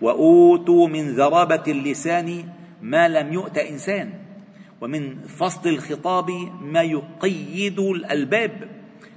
وأوتوا 0.00 0.88
من 0.88 1.14
ذرابة 1.14 1.62
اللسان 1.68 2.44
ما 2.82 3.08
لم 3.08 3.32
يؤت 3.32 3.58
إنسان 3.58 4.12
ومن 4.80 5.22
فصل 5.22 5.68
الخطاب 5.68 6.30
ما 6.62 6.82
يقيد 6.82 7.78
الألباب 7.78 8.68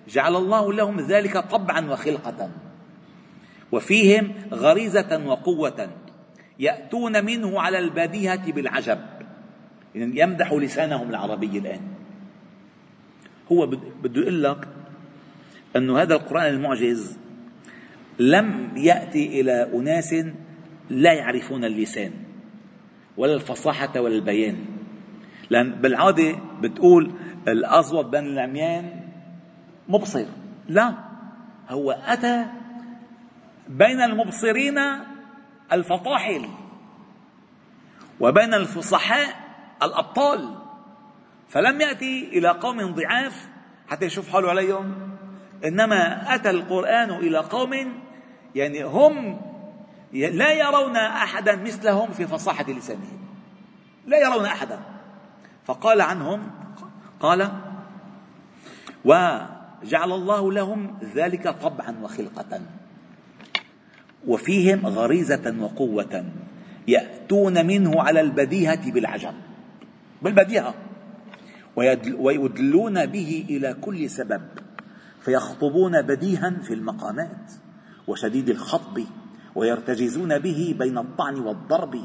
جعل 0.09 0.35
الله 0.35 0.73
لهم 0.73 0.99
ذلك 0.99 1.37
طبعا 1.37 1.91
وخلقة 1.91 2.49
وفيهم 3.71 4.31
غريزة 4.53 5.25
وقوة 5.25 5.89
يأتون 6.59 7.25
منه 7.25 7.61
على 7.61 7.79
البديهة 7.79 8.51
بالعجب 8.51 8.99
يمدح 9.95 10.53
لسانهم 10.53 11.09
العربي 11.09 11.57
الآن. 11.57 11.81
هو 13.51 13.65
بده 14.03 14.21
يقول 14.21 14.43
لك 14.43 14.67
أن 15.75 15.89
هذا 15.89 16.15
القرآن 16.15 16.53
المعجز 16.53 17.17
لم 18.19 18.71
يأتي 18.77 19.41
إلى 19.41 19.71
أناس 19.73 20.15
لا 20.89 21.13
يعرفون 21.13 21.65
اللسان 21.65 22.11
ولا 23.17 23.33
الفصاحة 23.33 23.99
ولا 24.01 24.15
البيان 24.15 24.65
لأن 25.49 25.71
بالعادة 25.71 26.35
بتقول 26.61 27.11
الأصوب 27.47 28.11
بين 28.11 28.25
العميان 28.25 29.09
مبصر. 29.89 30.25
لا 30.67 30.93
هو 31.69 31.91
أتى 31.91 32.45
بين 33.69 34.01
المبصرين 34.01 34.79
الفطاحل 35.73 36.45
وبين 38.19 38.53
الفصحاء 38.53 39.35
الأبطال. 39.83 40.55
فلم 41.49 41.81
يأتي 41.81 42.29
إلى 42.37 42.49
قوم 42.49 42.91
ضعاف 42.91 43.49
حتى 43.87 44.05
يشوف 44.05 44.29
حاله 44.29 44.49
عليهم 44.49 45.08
إنما 45.65 46.35
أتى 46.35 46.49
القرآن 46.49 47.09
إلى 47.09 47.37
قوم 47.37 47.93
يعني 48.55 48.83
هم 48.83 49.41
لا 50.13 50.51
يرون 50.51 50.95
أحدا 50.95 51.55
مثلهم 51.55 52.11
في 52.11 52.27
فصاحة 52.27 52.71
لسانهم. 52.71 53.19
لا 54.07 54.17
يرون 54.17 54.45
أحدا. 54.45 54.79
فقال 55.65 56.01
عنهم 56.01 56.51
قال 57.19 57.51
وجعل 59.05 60.11
الله 60.11 60.51
لهم 60.51 60.97
ذلك 61.15 61.47
طبعا 61.47 61.95
وخلقة 62.03 62.61
وفيهم 64.27 64.87
غريزة 64.87 65.55
وقوة 65.59 66.25
يأتون 66.87 67.65
منه 67.65 68.03
على 68.03 68.21
البديهة 68.21 68.91
بالعجب. 68.91 69.33
بالبديهة 70.21 70.73
ويدلون 72.17 73.05
به 73.05 73.45
إلى 73.49 73.73
كل 73.73 74.09
سبب. 74.09 74.41
فيخطبون 75.21 76.01
بديها 76.01 76.49
في 76.61 76.73
المقامات 76.73 77.51
وشديد 78.07 78.49
الخطب 78.49 79.03
ويرتجزون 79.55 80.39
به 80.39 80.75
بين 80.79 80.97
الطعن 80.97 81.39
والضرب 81.39 81.95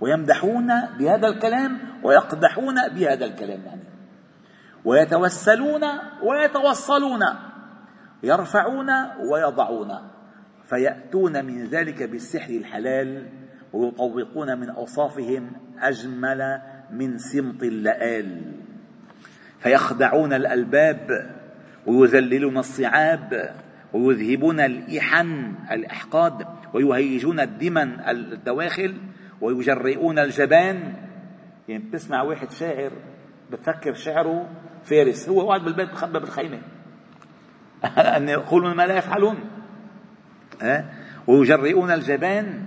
ويمدحون 0.00 0.66
بهذا 0.98 1.28
الكلام 1.28 1.78
ويقدحون 2.02 2.74
بهذا 2.88 3.24
الكلام 3.24 3.60
يعني. 3.66 3.82
ويتوسلون 4.84 5.82
ويتوصلون 6.22 7.24
يرفعون 8.22 8.90
ويضعون 9.32 9.92
فيأتون 10.68 11.44
من 11.44 11.64
ذلك 11.64 12.02
بالسحر 12.02 12.50
الحلال 12.50 13.26
ويطوقون 13.72 14.58
من 14.58 14.70
أوصافهم 14.70 15.52
أجمل 15.80 16.60
من 16.90 17.18
سمط 17.18 17.62
اللآل 17.62 18.54
فيخدعون 19.58 20.32
الألباب 20.32 21.37
ويذللون 21.88 22.58
الصعاب 22.58 23.54
ويذهبون 23.92 24.60
الإحن 24.60 25.54
الإحقاد 25.70 26.46
ويهيجون 26.74 27.40
الدمن 27.40 28.00
الدواخل 28.08 28.94
ويجرئون 29.40 30.18
الجبان. 30.18 30.94
يعني 31.68 31.82
بتسمع 31.82 32.22
واحد 32.22 32.50
شاعر 32.50 32.90
بتفكر 33.50 33.94
شعره 33.94 34.48
فارس 34.84 35.28
هو 35.28 35.48
قاعد 35.48 35.64
بالبيت 35.64 35.92
مخبى 35.92 36.18
بالخيمة. 36.18 36.58
أن 38.16 38.28
يقولون 38.28 38.76
ما 38.76 38.86
لا 38.86 38.96
يفعلون. 38.96 39.36
ويجرئون 41.26 41.90
الجبان 41.90 42.66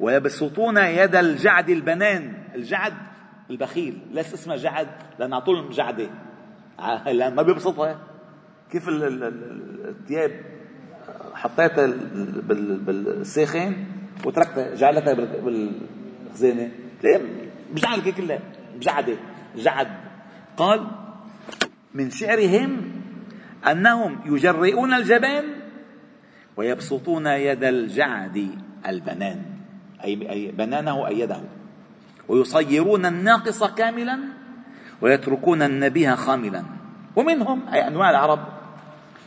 ويبسطون 0.00 0.76
يد 0.76 1.16
الجعد 1.16 1.70
البنان. 1.70 2.32
الجعد 2.54 2.94
البخيل 3.50 3.98
ليس 4.10 4.34
اسمه 4.34 4.56
جعد 4.56 4.88
لأن 5.18 5.32
أعطوه 5.32 5.70
جعدة. 5.70 6.10
لأن 7.06 7.34
ما 7.34 7.42
بيبسطها. 7.42 8.11
كيف 8.72 8.88
الثياب 8.88 10.30
حطيتها 11.34 11.86
بالساخن 12.86 13.76
وتركتها 14.24 14.74
جعلتها 14.74 15.14
بالخزانة؟ 15.14 16.70
بجعلك 17.72 18.14
كلها 18.14 18.38
بجعدة 18.76 19.16
جعد. 19.56 19.88
قال 20.56 20.86
من 21.94 22.10
شعرهم 22.10 22.92
أنهم 23.70 24.20
يجرئون 24.26 24.94
الجبان 24.94 25.44
ويبسطون 26.56 27.26
يد 27.26 27.64
الجعد 27.64 28.50
البنان. 28.88 29.42
أي 30.04 30.52
بنانه 30.58 31.08
أي 31.08 31.20
يده. 31.20 31.40
ويصيرون 32.28 33.06
الناقص 33.06 33.64
كاملا 33.64 34.18
ويتركون 35.00 35.62
النبيه 35.62 36.14
خاملا. 36.14 36.64
ومنهم 37.16 37.68
أي 37.68 37.88
أنواع 37.88 38.10
العرب 38.10 38.61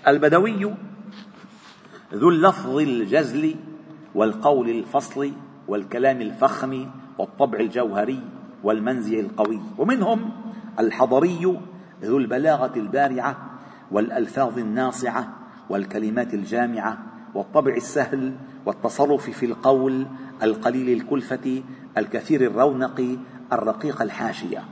البدوي 0.08 0.74
ذو 2.14 2.30
اللفظ 2.30 2.78
الجزل 2.78 3.56
والقول 4.16 4.70
الفصل 4.70 5.32
والكلام 5.68 6.22
الفخم 6.22 6.90
والطبع 7.18 7.60
الجوهري 7.60 8.20
والمنزع 8.64 9.20
القوي. 9.20 9.60
ومنهم 9.78 10.32
الحضري 10.80 11.60
ذو 12.04 12.18
البلاغة 12.18 12.76
البارعة 12.76 13.38
والألفاظ 13.92 14.60
الناصعة 14.60 15.34
والكلمات 15.70 16.34
الجامعة 16.34 16.98
والطبع 17.34 17.74
السهل 17.76 18.36
والتصرف 18.66 19.30
في 19.30 19.46
القول 19.46 20.08
القليل 20.44 21.02
الكلفة 21.02 21.64
الكثير 21.98 22.42
الرونق 22.42 23.18
الرقيق 23.54 24.02
الحاشية. 24.02 24.64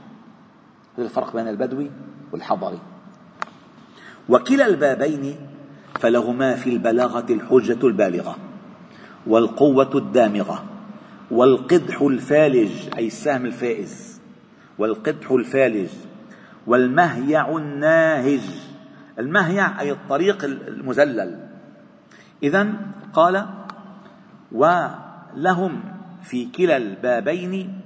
هذا 0.98 1.04
الفرق 1.04 1.36
بين 1.36 1.48
البدوي 1.48 1.90
والحضري. 2.32 2.93
وكلا 4.28 4.66
البابين 4.66 5.36
فلهما 6.00 6.54
في 6.54 6.70
البلاغة 6.70 7.26
الحجة 7.32 7.86
البالغة 7.86 8.36
والقوة 9.26 9.90
الدامغة 9.94 10.64
والقدح 11.30 12.02
الفالج 12.02 12.70
أي 12.98 13.06
السهم 13.06 13.46
الفائز 13.46 14.20
والقدح 14.78 15.30
الفالج 15.30 15.88
والمهيع 16.66 17.56
الناهج. 17.56 18.40
المهيع 19.18 19.80
أي 19.80 19.90
الطريق 19.92 20.44
المزلل. 20.44 21.48
إذا 22.42 22.72
قال 23.12 23.46
ولهم 24.52 25.80
في 26.22 26.44
كلا 26.44 26.76
البابين 26.76 27.80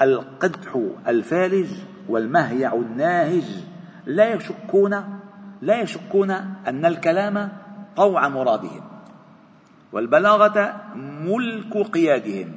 القدح 0.00 0.80
الفالج 1.08 1.68
والمهيع 2.08 2.74
الناهج. 2.74 3.44
لا 4.06 4.34
يشكون 4.34 5.15
لا 5.62 5.80
يشكون 5.80 6.30
أن 6.66 6.84
الكلام 6.84 7.52
طوع 7.96 8.28
مرادهم 8.28 8.80
والبلاغة 9.92 10.76
ملك 10.96 11.76
قيادهم. 11.76 12.52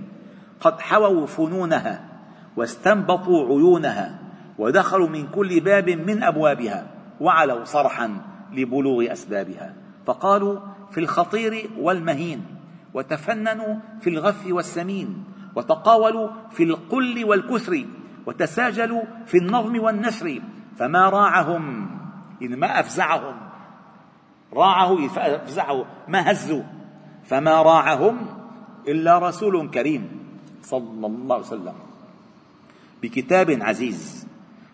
قد 0.62 0.82
حووا 0.82 1.26
فنونها 1.28 2.10
واستنبطوا 2.58 3.48
عيونها 3.48 4.20
ودخلوا 4.58 5.10
من 5.10 5.28
كل 5.28 5.60
باب 5.60 5.90
من 5.90 6.24
أبوابها 6.24 6.88
وعلوا 7.20 7.64
صرحا 7.64 8.22
لبلوغ 8.54 9.12
أسبابها. 9.12 9.74
فقالوا 10.06 10.60
في 10.92 11.00
الخطير 11.00 11.70
والمهين 11.78 12.46
وتفننوا 12.94 13.76
في 14.02 14.10
الغث 14.10 14.48
والسمين 14.48 15.24
وتقاولوا 15.56 16.30
في 16.52 16.64
القل 16.64 17.26
والكثر 17.26 17.86
وتساجلوا 18.26 19.04
في 19.26 19.38
النظم 19.38 19.80
والنثر 19.80 20.42
فما 20.78 21.10
راعهم 21.10 21.99
إن 22.42 22.56
ما 22.56 22.80
أفزعهم 22.80 23.36
راعه 24.54 25.08
فزعه 25.08 25.86
ما 26.08 26.32
هزوا 26.32 26.64
فما 27.24 27.62
راعهم 27.62 28.18
إلا 28.88 29.20
رسول 29.20 29.70
كريم 29.70 30.10
صلى 30.64 31.08
الله 31.08 31.36
عليه 31.36 31.46
وسلم. 31.46 31.74
بكتاب 33.04 33.58
عزيز 33.62 34.28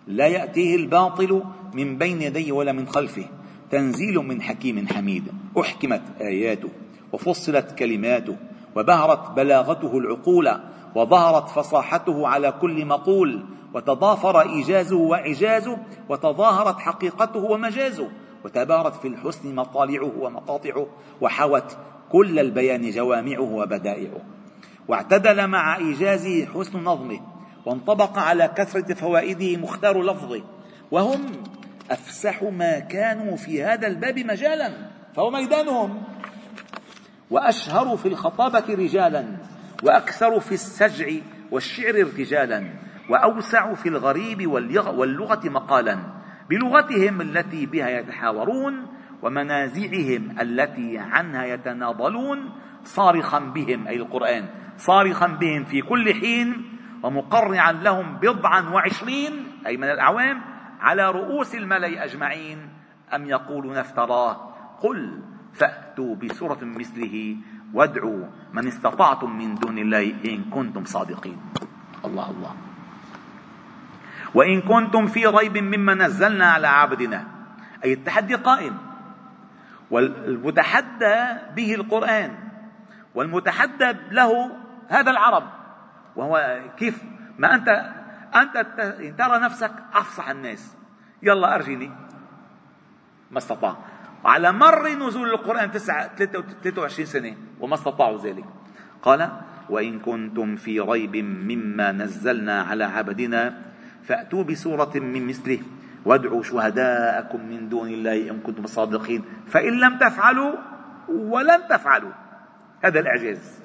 لا 0.08 0.28
يأتيه 0.28 0.75
الباطل 0.75 1.43
من 1.73 1.97
بين 1.97 2.21
يديه 2.21 2.51
ولا 2.51 2.71
من 2.71 2.88
خلفه 2.88 3.25
تنزيل 3.71 4.15
من 4.15 4.41
حكيم 4.41 4.88
حميد 4.88 5.23
أحكمت 5.60 6.01
آياته 6.21 6.69
وفصلت 7.13 7.71
كلماته 7.71 8.36
وبهرت 8.75 9.32
بلاغته 9.32 9.97
العقول 9.97 10.51
وظهرت 10.95 11.49
فصاحته 11.49 12.28
على 12.28 12.51
كل 12.51 12.86
مقول 12.86 13.45
وتضافر 13.76 14.42
إيجازه 14.42 14.96
وإعجازه 14.96 15.78
وتظاهرت 16.10 16.80
حقيقته 16.80 17.40
ومجازه 17.40 18.10
وتبارت 18.46 18.96
في 18.96 19.08
الحسن 19.08 19.56
مطالعه 19.56 20.12
ومقاطعه 20.20 20.88
وحوت 21.22 21.78
كل 22.12 22.40
البيان 22.40 22.90
جوامعه 22.90 23.42
وبدائعه. 23.42 24.22
واعتدل 24.88 25.48
مع 25.48 25.78
إيجازه 25.78 26.46
حسن 26.46 26.84
نظمه 26.84 27.20
وانطبق 27.66 28.18
على 28.18 28.48
كثرة 28.58 28.94
فوائده 28.94 29.62
مختار 29.62 30.02
لفظه. 30.02 30.44
وهم 30.92 31.22
أفسح 31.92 32.44
ما 32.44 32.80
كانوا 32.80 33.38
في 33.38 33.64
هذا 33.64 33.88
الباب 33.88 34.20
مجالا 34.20 34.72
فهو 35.16 35.32
ميدانهم. 35.32 36.04
وأشهر 37.32 37.98
في 37.98 38.08
الخطابة 38.08 38.74
رجالا 38.74 39.26
وأكثر 39.84 40.40
في 40.40 40.52
السجع 40.52 41.08
والشعر 41.52 41.96
ارتجالا. 41.96 42.85
وأوسع 43.10 43.74
في 43.74 43.89
الغريب 43.89 44.48
واللغة 44.88 45.50
مقالا 45.50 46.00
بلغتهم 46.50 47.22
التي 47.22 47.65
بها 47.65 47.89
يتحاورون 47.89 48.88
ومنازعهم 49.22 50.36
التي 50.41 50.98
عنها 50.98 51.46
يتناضلون 51.46 52.50
صارخا 52.84 53.39
بهم 53.39 53.88
أي 53.88 53.96
القرآن 53.96 54.46
صارخا 54.78 55.28
بهم 55.28 55.63
في 55.63 55.82
كل 55.82 56.13
حين 56.13 56.78
ومقرعا 57.04 57.72
لهم 57.72 58.18
بضعا 58.18 58.70
وعشرين 58.70 59.34
أي 59.68 59.78
من 59.78 59.89
الأعوام 59.89 60.41
على 60.80 61.12
رؤوس 61.12 61.56
الملأ 61.56 62.04
أجمعين 62.04 62.70
أم 63.15 63.26
يقولون 63.26 63.78
افتراه؟ 63.78 64.54
قل 64.82 65.22
فأتوا 65.54 66.15
بسورة 66.15 66.60
مثله 66.62 67.36
وادعوا 67.74 68.26
من 68.54 68.68
استطعتم 68.68 69.38
من 69.38 69.56
دون 69.56 69.78
الله 69.78 70.15
إن 70.26 70.44
كنتم 70.44 70.86
صادقين. 70.86 71.38
الله 72.06 72.32
الله. 72.32 72.64
وإن 74.36 74.62
كنتم 74.62 75.08
في 75.08 75.26
ريب 75.26 75.58
مما 75.58 75.93
نزلنا 75.93 76.45
على 76.45 76.67
عبدنا. 76.67 77.28
أي 77.86 77.93
التحدي 77.93 78.36
قائم. 78.36 78.78
والمتحدى 79.91 81.15
به 81.56 81.76
القرآن. 81.76 82.32
والمتحدى 83.15 83.95
له 84.12 84.52
هذا 84.88 85.12
العرب. 85.12 85.43
وهو 86.15 86.62
كيف؟ 86.78 87.04
ما 87.39 87.56
أنت 87.56 87.67
أنت 88.36 88.56
ترى 89.17 89.39
نفسك 89.39 89.71
أفصح 89.93 90.30
الناس. 90.30 90.78
يلا 91.24 91.56
أرجلي 91.56 91.91
ما 93.32 93.38
استطاع. 93.38 93.78
على 94.26 94.52
مر 94.52 94.88
نزول 94.89 95.30
القرآن 95.30 95.71
23 95.71 97.06
سنة 97.06 97.36
وما 97.60 97.76
استطاعوا 97.76 98.19
ذلك. 98.19 98.45
قال 99.02 99.32
وإن 99.69 100.00
كنتم 100.00 100.56
في 100.56 100.80
ريب 100.80 101.15
مما 101.15 101.91
نزلنا 101.91 102.62
على 102.62 102.84
عبدنا 102.84 103.62
فأتوا 104.08 104.44
بسورة 104.44 104.91
من 104.96 105.28
مثله. 105.28 105.60
وادعوا 106.06 106.44
شهداءكم 106.44 107.46
من 107.46 107.70
دون 107.70 107.89
الله 107.89 108.30
إن 108.30 108.39
كنتم 108.39 108.65
صادقين. 108.68 109.26
فإن 109.48 109.74
لم 109.80 109.98
تفعلوا 109.98 110.54
ولن 111.10 111.68
تفعلوا. 111.70 112.12
هذا 112.84 113.00
الإعجاز. 113.00 113.60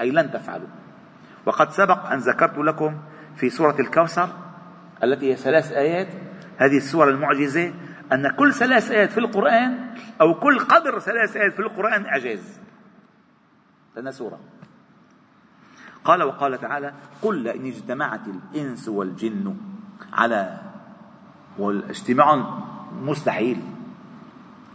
أي 0.00 0.10
لن 0.10 0.30
تفعلوا. 0.30 0.68
وقد 1.46 1.70
سبق 1.70 2.06
أن 2.06 2.18
ذكرت 2.18 2.58
لكم 2.58 2.98
في 3.36 3.50
سورة 3.50 3.80
الكوثر 3.80 4.28
التي 5.04 5.32
هي 5.32 5.36
ثلاث 5.36 5.72
آيات. 5.72 6.08
هذه 6.56 6.76
السورة 6.76 7.10
المعجزة 7.10 7.74
أن 8.12 8.28
كل 8.28 8.52
ثلاث 8.52 8.90
آيات 8.90 9.12
في 9.12 9.18
القرآن 9.18 9.94
أو 10.20 10.34
كل 10.34 10.58
قدر 10.58 10.98
ثلاث 10.98 11.36
آيات 11.36 11.52
في 11.52 11.60
القرآن 11.60 12.06
إعجاز. 12.06 12.60
لأنها 13.96 14.12
سورة. 14.12 14.40
قال 16.04 16.22
وقال 16.22 16.60
تعالى 16.60 16.92
قل 17.22 17.38
لئن 17.38 17.66
اجتمعت 17.66 18.20
الإنس 18.26 18.88
والجن 18.88 19.56
على 20.12 20.58
والاجتماع 21.58 22.44
مستحيل. 23.02 23.60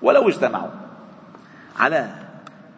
ولو 0.01 0.27
اجتمعوا 0.27 0.69
على 1.79 2.13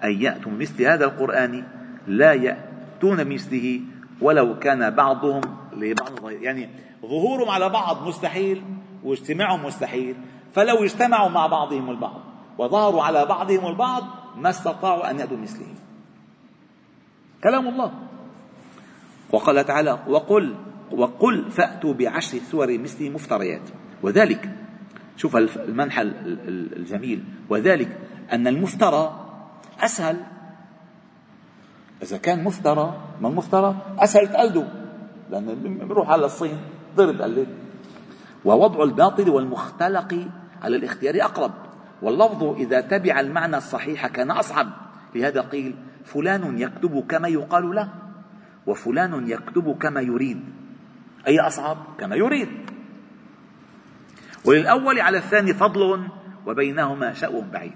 أن 0.04 0.22
يأتوا 0.22 0.52
مثل 0.52 0.84
هذا 0.84 1.06
القرآن 1.06 1.64
لا 2.08 2.34
يأتون 2.34 3.28
مثله 3.34 3.82
ولو 4.22 4.60
كان 4.60 4.90
بعضهم 4.90 5.42
لبعض. 5.74 6.32
يعني 6.32 6.70
ظهورهم 7.02 7.50
على 7.50 7.70
بعض 7.70 8.08
مستحيل 8.08 8.64
واجتماعهم 9.04 9.66
مستحيل. 9.66 10.16
فلو 10.54 10.84
اجتمعوا 10.84 11.30
مع 11.30 11.48
بعضهم 11.48 11.90
البعض 11.90 12.22
وظهروا 12.58 13.04
على 13.04 13.26
بعضهم 13.26 13.68
البعض 13.68 14.04
ما 14.38 14.50
استطاعوا 14.50 15.12
أن 15.12 15.20
يأتوا 15.20 15.38
مثله 15.38 15.68
كلام 17.44 17.68
الله. 17.68 18.09
وقال 19.32 19.65
تعالى 19.65 20.00
وقل 20.08 20.56
وقل 20.92 21.52
فأتوا 21.52 21.94
بعشر 21.94 22.38
سور 22.52 22.78
مثله 22.78 23.10
مفتريات. 23.10 23.62
وذلك 24.04 24.50
شوف 25.18 25.38
المنحى 25.38 26.02
الجميل. 26.78 27.24
وذلك 27.50 27.98
أن 28.32 28.48
المفترى 28.48 29.26
أسهل. 29.80 30.18
إذا 32.04 32.18
كان 32.18 32.44
مفترى 32.44 33.02
ما 33.22 33.30
المفترى؟ 33.30 33.76
أسهل 34.00 34.28
تقلده 34.28 34.68
لأنه 35.32 35.86
بروح 35.86 36.10
على 36.10 36.26
الصين 36.26 36.58
ضرب 36.96 37.22
قلد 37.22 37.48
ووضع 38.46 38.84
الباطل 38.84 39.30
والمختلق 39.30 40.28
على 40.62 40.76
الاختيار 40.76 41.15
أقرب. 41.22 41.52
واللفظ 42.02 42.44
إذا 42.44 42.82
تبع 42.82 43.20
المعنى 43.20 43.58
الصحيح 43.58 44.08
كان 44.08 44.32
أصعب. 44.32 44.68
لهذا 45.15 45.42
قيل 45.42 45.76
فلان 46.06 46.60
يكتب 46.60 47.04
كما 47.10 47.28
يقال 47.28 47.76
له. 47.76 47.89
وفلان 48.69 49.27
يكتب 49.27 49.77
كما 49.82 50.01
يريد. 50.01 50.39
أي 51.27 51.39
أصعب؟ 51.39 51.77
كما 51.99 52.15
يريد. 52.15 52.49
وللأول 54.45 54.99
على 54.99 55.17
الثاني 55.17 55.53
فضل 55.53 56.08
وبينهما 56.45 57.13
شأو 57.13 57.41
بعيد. 57.41 57.75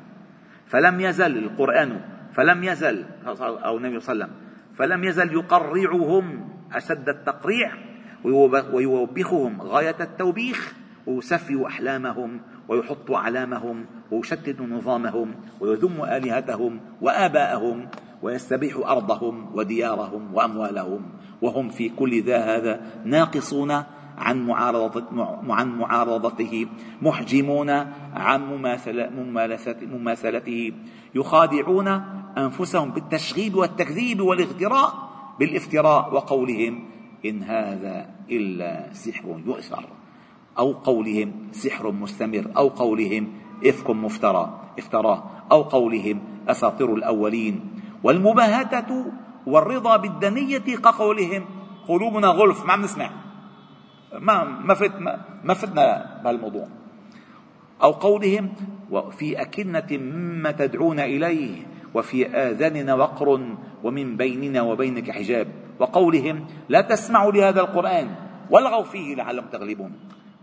فلم 0.67 1.01
يزل 1.01 1.37
القرآن 1.37 2.01
فلم 2.33 2.63
يزل 2.63 3.05
أو 3.25 3.77
النبي 3.77 3.99
صلى 3.99 4.13
الله 4.13 4.25
عليه 4.25 4.33
وسلم 4.33 4.43
فلم 4.75 5.03
يزل 5.03 5.33
يقرعهم 5.33 6.49
أشد 6.73 7.09
التقريع 7.09 7.71
ويوبخهم 8.73 9.61
غاية 9.61 9.95
التوبيخ 9.99 10.73
ويسفي 11.07 11.65
أحلامهم 11.67 12.41
ويحط 12.67 13.11
أعلامهم 13.11 13.85
ويشتت 14.11 14.61
نظامهم 14.61 15.35
ويذم 15.59 16.03
آلهتهم 16.03 16.79
وآباءهم 17.01 17.87
ويستبيح 18.23 18.77
أرضهم 18.77 19.45
وديارهم 19.53 20.33
وأموالهم 20.33 21.01
وهم 21.41 21.69
في 21.69 21.89
كل 21.89 22.23
ذا 22.23 22.37
هذا 22.37 22.81
ناقصون 23.05 23.83
عن 24.17 24.45
معارضة 24.45 25.03
عن 25.49 25.77
معارضته 25.77 26.67
محجمون 27.01 27.69
عن 28.13 28.41
مماثلته 29.81 30.71
يخادعون 31.15 31.87
أنفسهم 32.37 32.91
بالتشغيب 32.91 33.55
والتكذيب 33.55 34.21
والاغتراء 34.21 34.93
بالافتراء 35.39 36.13
وقولهم 36.13 36.83
إن 37.25 37.43
هذا 37.43 38.09
إلا 38.31 38.93
سحر 38.93 39.41
يؤثر 39.45 39.85
أو 40.57 40.71
قولهم 40.71 41.33
سحر 41.51 41.91
مستمر 41.91 42.51
أو 42.57 42.67
قولهم 42.67 43.27
إفك 43.65 43.89
مفترى 43.89 44.61
افتراه 44.79 45.23
أو 45.51 45.61
قولهم 45.61 46.19
أساطير 46.47 46.95
الأولين. 46.95 47.82
والمباهتة 48.03 49.05
والرضا 49.47 49.97
بالدنية 49.97 50.57
كقولهم. 50.57 51.45
قلوبنا 51.87 52.27
غلف 52.27 52.65
ما 52.65 52.73
عم 52.73 52.81
نسمع. 52.81 53.09
ما 54.19 54.43
ما 54.43 54.73
فت 54.73 54.95
ما, 55.43 55.53
فتنا 55.53 56.21
بهالموضوع. 56.23 56.67
أو 57.83 57.91
قولهم 57.91 58.53
وفي 58.91 59.41
أكنة 59.41 59.87
مما 59.91 60.51
تدعون 60.51 60.99
إليه 60.99 61.65
وفي 61.93 62.27
آذاننا 62.27 62.93
وقر 62.93 63.55
ومن 63.83 64.17
بيننا 64.17 64.61
وبينك 64.61 65.11
حجاب. 65.11 65.47
وقولهم 65.79 66.47
لا 66.69 66.81
تسمعوا 66.81 67.31
لهذا 67.31 67.61
القرآن 67.61 68.15
والغوا 68.49 68.83
فيه 68.83 69.15
لعلهم 69.15 69.45
تغلبون. 69.51 69.91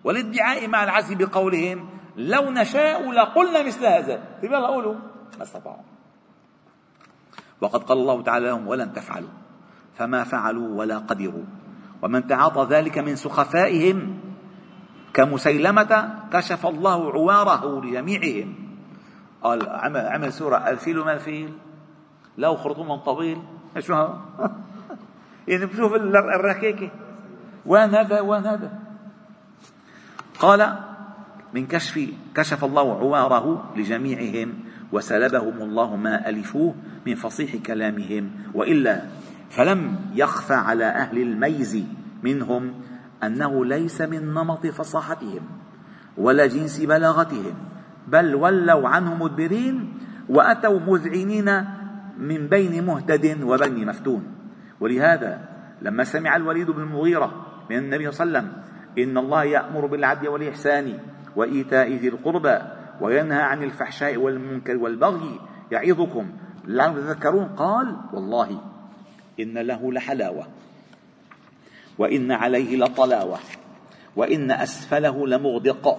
والادعاء 0.05 0.69
مع 0.69 0.85
العزم 0.85 1.19
بقولهم 1.19 1.89
لو 2.17 2.51
نشاء 2.51 3.13
لقلنا 3.13 3.63
مثل 3.63 3.87
هذا. 3.87 4.23
طيب 4.43 4.53
يلا 4.53 4.67
قولوا. 4.67 4.95
ما 5.39 5.43
استطاعوا. 5.43 6.00
وقد 7.61 7.83
قال 7.83 7.99
الله 7.99 8.23
تعالى 8.23 8.47
لهم 8.47 8.69
ولن 8.69 8.93
تفعلوا 8.93 9.29
فما 9.99 10.25
فعلوا 10.25 10.79
ولا 10.79 10.99
قدروا. 10.99 11.45
ومن 12.03 12.27
تعاطى 12.27 12.67
ذلك 12.75 12.99
من 12.99 13.17
سخفائهم 13.17 14.19
كمسيلمة 15.15 16.15
كشف 16.33 16.67
الله 16.67 17.13
عواره 17.13 17.85
لجميعهم. 17.85 18.55
قال 19.43 19.69
عمل 19.69 20.01
عمل 20.01 20.33
سورة 20.33 20.57
ألفيل 20.57 20.99
ما 20.99 21.13
ألفيل؟ 21.13 21.53
له 22.39 22.57
خرطوم 22.57 22.97
طويل. 22.97 23.39
شو؟ 23.79 23.93
يعني 25.49 25.67
بشوف 25.67 25.95
الركيكة. 25.95 26.91
وين 27.67 27.95
هذا 27.95 28.21
وين 28.21 28.47
هذا. 28.47 28.79
قال 30.39 30.77
من 31.55 31.67
كشف 31.67 32.11
كشف 32.35 32.65
الله 32.65 33.17
عواره 33.17 33.73
لجميعهم 33.77 34.70
وسلبهم 34.93 35.63
الله 35.63 35.97
ما 35.97 36.29
ألفوه 36.29 36.75
من 37.07 37.15
فصيح 37.15 37.57
كلامهم 37.57 38.31
وإلا 38.55 39.03
فلم 39.51 39.97
يخفى 40.15 40.55
على 40.55 40.85
أهل 40.85 41.19
الميز 41.19 41.85
منهم 42.23 42.75
أنه 43.23 43.65
ليس 43.65 44.01
من 44.01 44.35
نمط 44.35 44.67
فصاحتهم 44.67 45.43
ولا 46.17 46.47
جنس 46.47 46.81
بلاغتهم 46.81 47.55
بل 48.09 48.35
ولوا 48.35 48.89
عنه 48.89 49.15
مدبرين 49.15 49.95
وأتوا 50.29 50.81
مذعنين 50.81 51.65
من 52.19 52.49
بين 52.49 52.87
مهتد 52.87 53.43
وبين 53.43 53.87
مفتون. 53.87 54.23
ولهذا 54.81 55.49
لما 55.83 56.05
سمع 56.05 56.37
الوليد 56.37 56.71
بن 56.71 56.83
المغيرة 56.83 57.47
من 57.71 57.79
النبي 57.79 58.11
صلى 58.11 58.27
الله 58.27 58.39
عليه 58.39 58.49
وسلم 58.49 58.63
إن 58.99 59.19
الله 59.19 59.45
يأمر 59.45 59.87
بالعدل 59.87 60.29
والإحسان 60.29 60.99
وإيتاء 61.37 61.93
ذي 61.93 62.09
القربى 62.09 62.59
وينهى 63.01 63.43
عن 63.43 63.63
الفحشاء 63.63 64.17
والمنكر 64.17 64.77
والبغي 64.77 65.41
يعظكم. 65.73 66.31
لعلكم 66.65 66.97
تذكرون؟ 66.97 67.45
قال 67.45 67.97
والله 68.13 68.61
إن 69.41 69.59
له 69.59 69.93
لحلاوة 69.93 70.47
وإن 71.99 72.33
عليه 72.33 72.77
لطلاوة 72.77 73.39
وإن 74.17 74.51
أسفله 74.51 75.27
لمغدق 75.27 75.99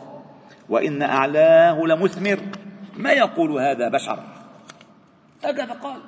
وإن 0.70 1.02
أعلاه 1.02 1.82
لمثمر. 1.82 2.40
ما 2.98 3.12
يقول 3.12 3.52
هذا 3.52 3.90
بشر؟ 3.90 4.20
هكذا 5.44 5.74
قال. 5.74 6.02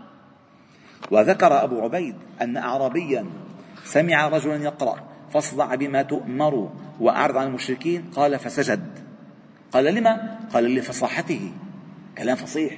وذكر 1.11 1.63
أبو 1.63 1.81
عبيد 1.81 2.15
أن 2.41 2.57
أعرابيا 2.57 3.25
سمع 3.83 4.27
رجلا 4.27 4.55
يقرأ 4.55 4.95
فاصدع 5.33 5.75
بما 5.75 6.01
تؤمر 6.01 6.71
وأعرض 6.99 7.37
عن 7.37 7.47
المشركين. 7.47 8.11
قال 8.15 8.39
فسجد. 8.39 9.02
قال 9.73 9.85
لما؟ 9.85 10.39
قال 10.53 10.75
لفصاحته 10.75 11.51
كلام 12.17 12.35
فصيح. 12.35 12.73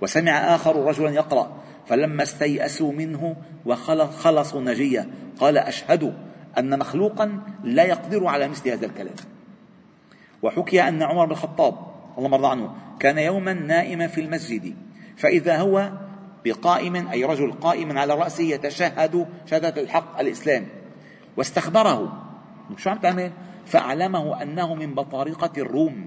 وسمع 0.00 0.30
آخر 0.30 0.76
رجلا 0.76 1.10
يقرأ 1.10 1.62
فلما 1.86 2.22
استيأسوا 2.22 2.92
منه 2.92 3.36
وخلصوا 3.66 4.60
نجية 4.60 5.08
قال 5.38 5.58
أشهد 5.58 6.14
أن 6.58 6.78
مخلوقا 6.78 7.40
لا 7.64 7.82
يقدر 7.84 8.26
على 8.26 8.48
مثل 8.48 8.68
هذا 8.68 8.86
الكلام. 8.86 9.14
وحكي 10.42 10.88
أن 10.88 11.02
عمر 11.02 11.24
بن 11.24 11.32
الخطاب 11.32 11.74
اللهم 12.18 12.34
ارضى 12.34 12.48
عنه 12.48 12.74
كان 13.00 13.18
يوما 13.18 13.52
نائما 13.52 14.06
في 14.06 14.20
المسجد 14.20 14.74
فإذا 15.16 15.56
هو 15.58 15.92
بقائم 16.44 17.08
أي 17.08 17.24
رجل 17.24 17.52
قائم 17.52 17.98
على 17.98 18.14
رأسه 18.14 18.44
يتشهد 18.44 19.26
شهادة 19.46 19.82
الحق 19.82 20.20
الإسلام. 20.20 20.66
واستخبره. 21.36 22.26
شو 22.76 22.90
عم 22.90 22.98
تعمل؟ 22.98 23.32
فأعلمه 23.66 24.42
أنه 24.42 24.74
من 24.74 24.94
بطارقة 24.94 25.52
الروم 25.58 26.06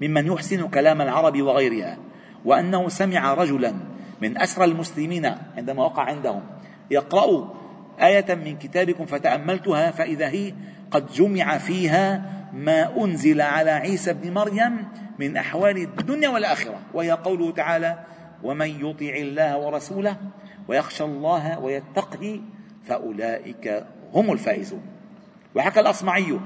ممن 0.00 0.26
يحسن 0.26 0.68
كلام 0.68 1.02
العرب 1.02 1.42
وغيرها 1.42 1.98
وأنه 2.44 2.88
سمع 2.88 3.34
رجلا 3.34 3.74
من 4.22 4.38
أسرى 4.38 4.64
المسلمين 4.64 5.34
عندما 5.56 5.84
وقع 5.84 6.02
عندهم 6.02 6.42
يقرأ 6.90 7.54
آية 8.02 8.34
من 8.34 8.58
كتابكم 8.58 9.06
فتأملتها 9.06 9.90
فإذا 9.90 10.28
هي 10.28 10.54
قد 10.90 11.12
جمع 11.12 11.58
فيها 11.58 12.22
ما 12.52 13.04
أنزل 13.04 13.40
على 13.40 13.70
عيسى 13.70 14.12
بن 14.12 14.34
مريم 14.34 14.88
من 15.18 15.36
أحوال 15.36 15.76
الدنيا 15.76 16.28
والآخرة 16.28 16.78
وهي 16.94 17.10
قوله 17.10 17.50
تعالى 17.50 17.98
ومن 18.42 18.68
يطع 18.68 19.16
الله 19.16 19.58
ورسوله 19.58 20.16
ويخشى 20.68 21.04
الله 21.04 21.58
ويتقي 21.58 22.40
فأولئك 22.84 23.84
هم 24.14 24.32
الفائزون 24.32 24.82
وحكى 25.54 25.80
الأصمعي 25.80 26.38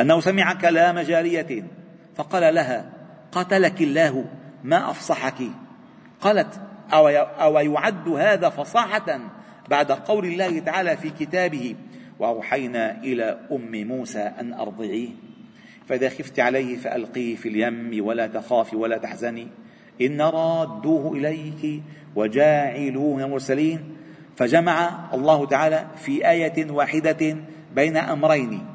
أنه 0.00 0.20
سمع 0.20 0.52
كلام 0.52 0.98
جارية 0.98 1.64
فقال 2.14 2.54
لها 2.54 2.92
قتلك 3.32 3.82
الله 3.82 4.24
ما 4.64 4.90
أفصحك؟ 4.90 5.42
قالت 6.20 6.60
أو 6.92 7.58
يعد 7.58 8.08
هذا 8.08 8.48
فصاحة 8.48 9.20
بعد 9.68 9.92
قول 9.92 10.26
الله 10.26 10.58
تعالى 10.58 10.96
في 10.96 11.10
كتابه 11.10 11.74
وأوحينا 12.18 13.02
إلى 13.02 13.38
أم 13.52 13.88
موسى 13.88 14.20
أن 14.40 14.52
أرضعيه. 14.52 15.08
فإذا 15.86 16.08
خفت 16.08 16.40
عليه 16.40 16.76
فألقيه 16.76 17.36
في 17.36 17.48
اليم 17.48 18.06
ولا 18.06 18.26
تخافي 18.26 18.76
ولا 18.76 18.98
تحزني 18.98 19.48
إن 20.00 20.20
رادوه 20.20 21.12
إليك 21.12 21.82
وجاعلوه 22.16 23.16
من 23.16 23.22
المرسلين 23.22 23.96
فجمع 24.36 25.08
الله 25.14 25.46
تعالى 25.46 25.86
في 25.96 26.30
آية 26.30 26.70
واحدة 26.70 27.36
بين 27.74 27.96
أمرين. 27.96 28.69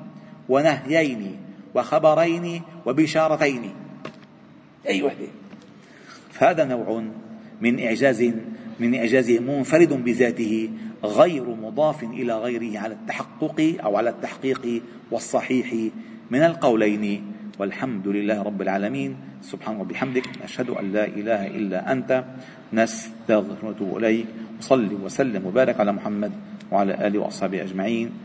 ونهيين 0.49 1.37
وخبرين 1.75 2.61
وبشارتين. 2.85 3.63
أي 4.87 5.03
وحدة. 5.03 5.27
فهذا 6.31 6.65
نوع 6.65 7.03
من 7.61 7.79
إعجاز 7.79 8.33
من 8.79 8.95
إعجازه 8.95 9.39
منفرد 9.39 10.03
بذاته 10.03 10.69
غير 11.03 11.43
مضاف 11.43 12.03
إلى 12.03 12.37
غيره 12.37 12.79
على 12.79 12.93
التحقق 12.93 13.75
أو 13.83 13.97
على 13.97 14.09
التحقيق 14.09 14.81
والصحيح 15.11 15.73
من 16.31 16.39
القولين. 16.39 17.31
والحمد 17.59 18.07
لله 18.07 18.41
رب 18.41 18.61
العالمين. 18.61 19.15
سبحان 19.41 19.79
ربي 19.79 19.93
بحمدك 19.93 20.23
نشهد 20.43 20.69
أن 20.69 20.91
لا 20.91 21.05
إله 21.07 21.47
إلا 21.47 21.91
أنت. 21.91 22.23
نستغفر 22.73 23.65
ونتوب 23.65 23.97
إليك 23.97 24.25
وصل 24.59 24.93
وسلم 25.03 25.45
وبارك 25.45 25.79
على 25.79 25.91
محمد 25.91 26.31
وعلى 26.71 27.07
آله 27.07 27.19
وأصحابه 27.19 27.61
أجمعين. 27.61 28.24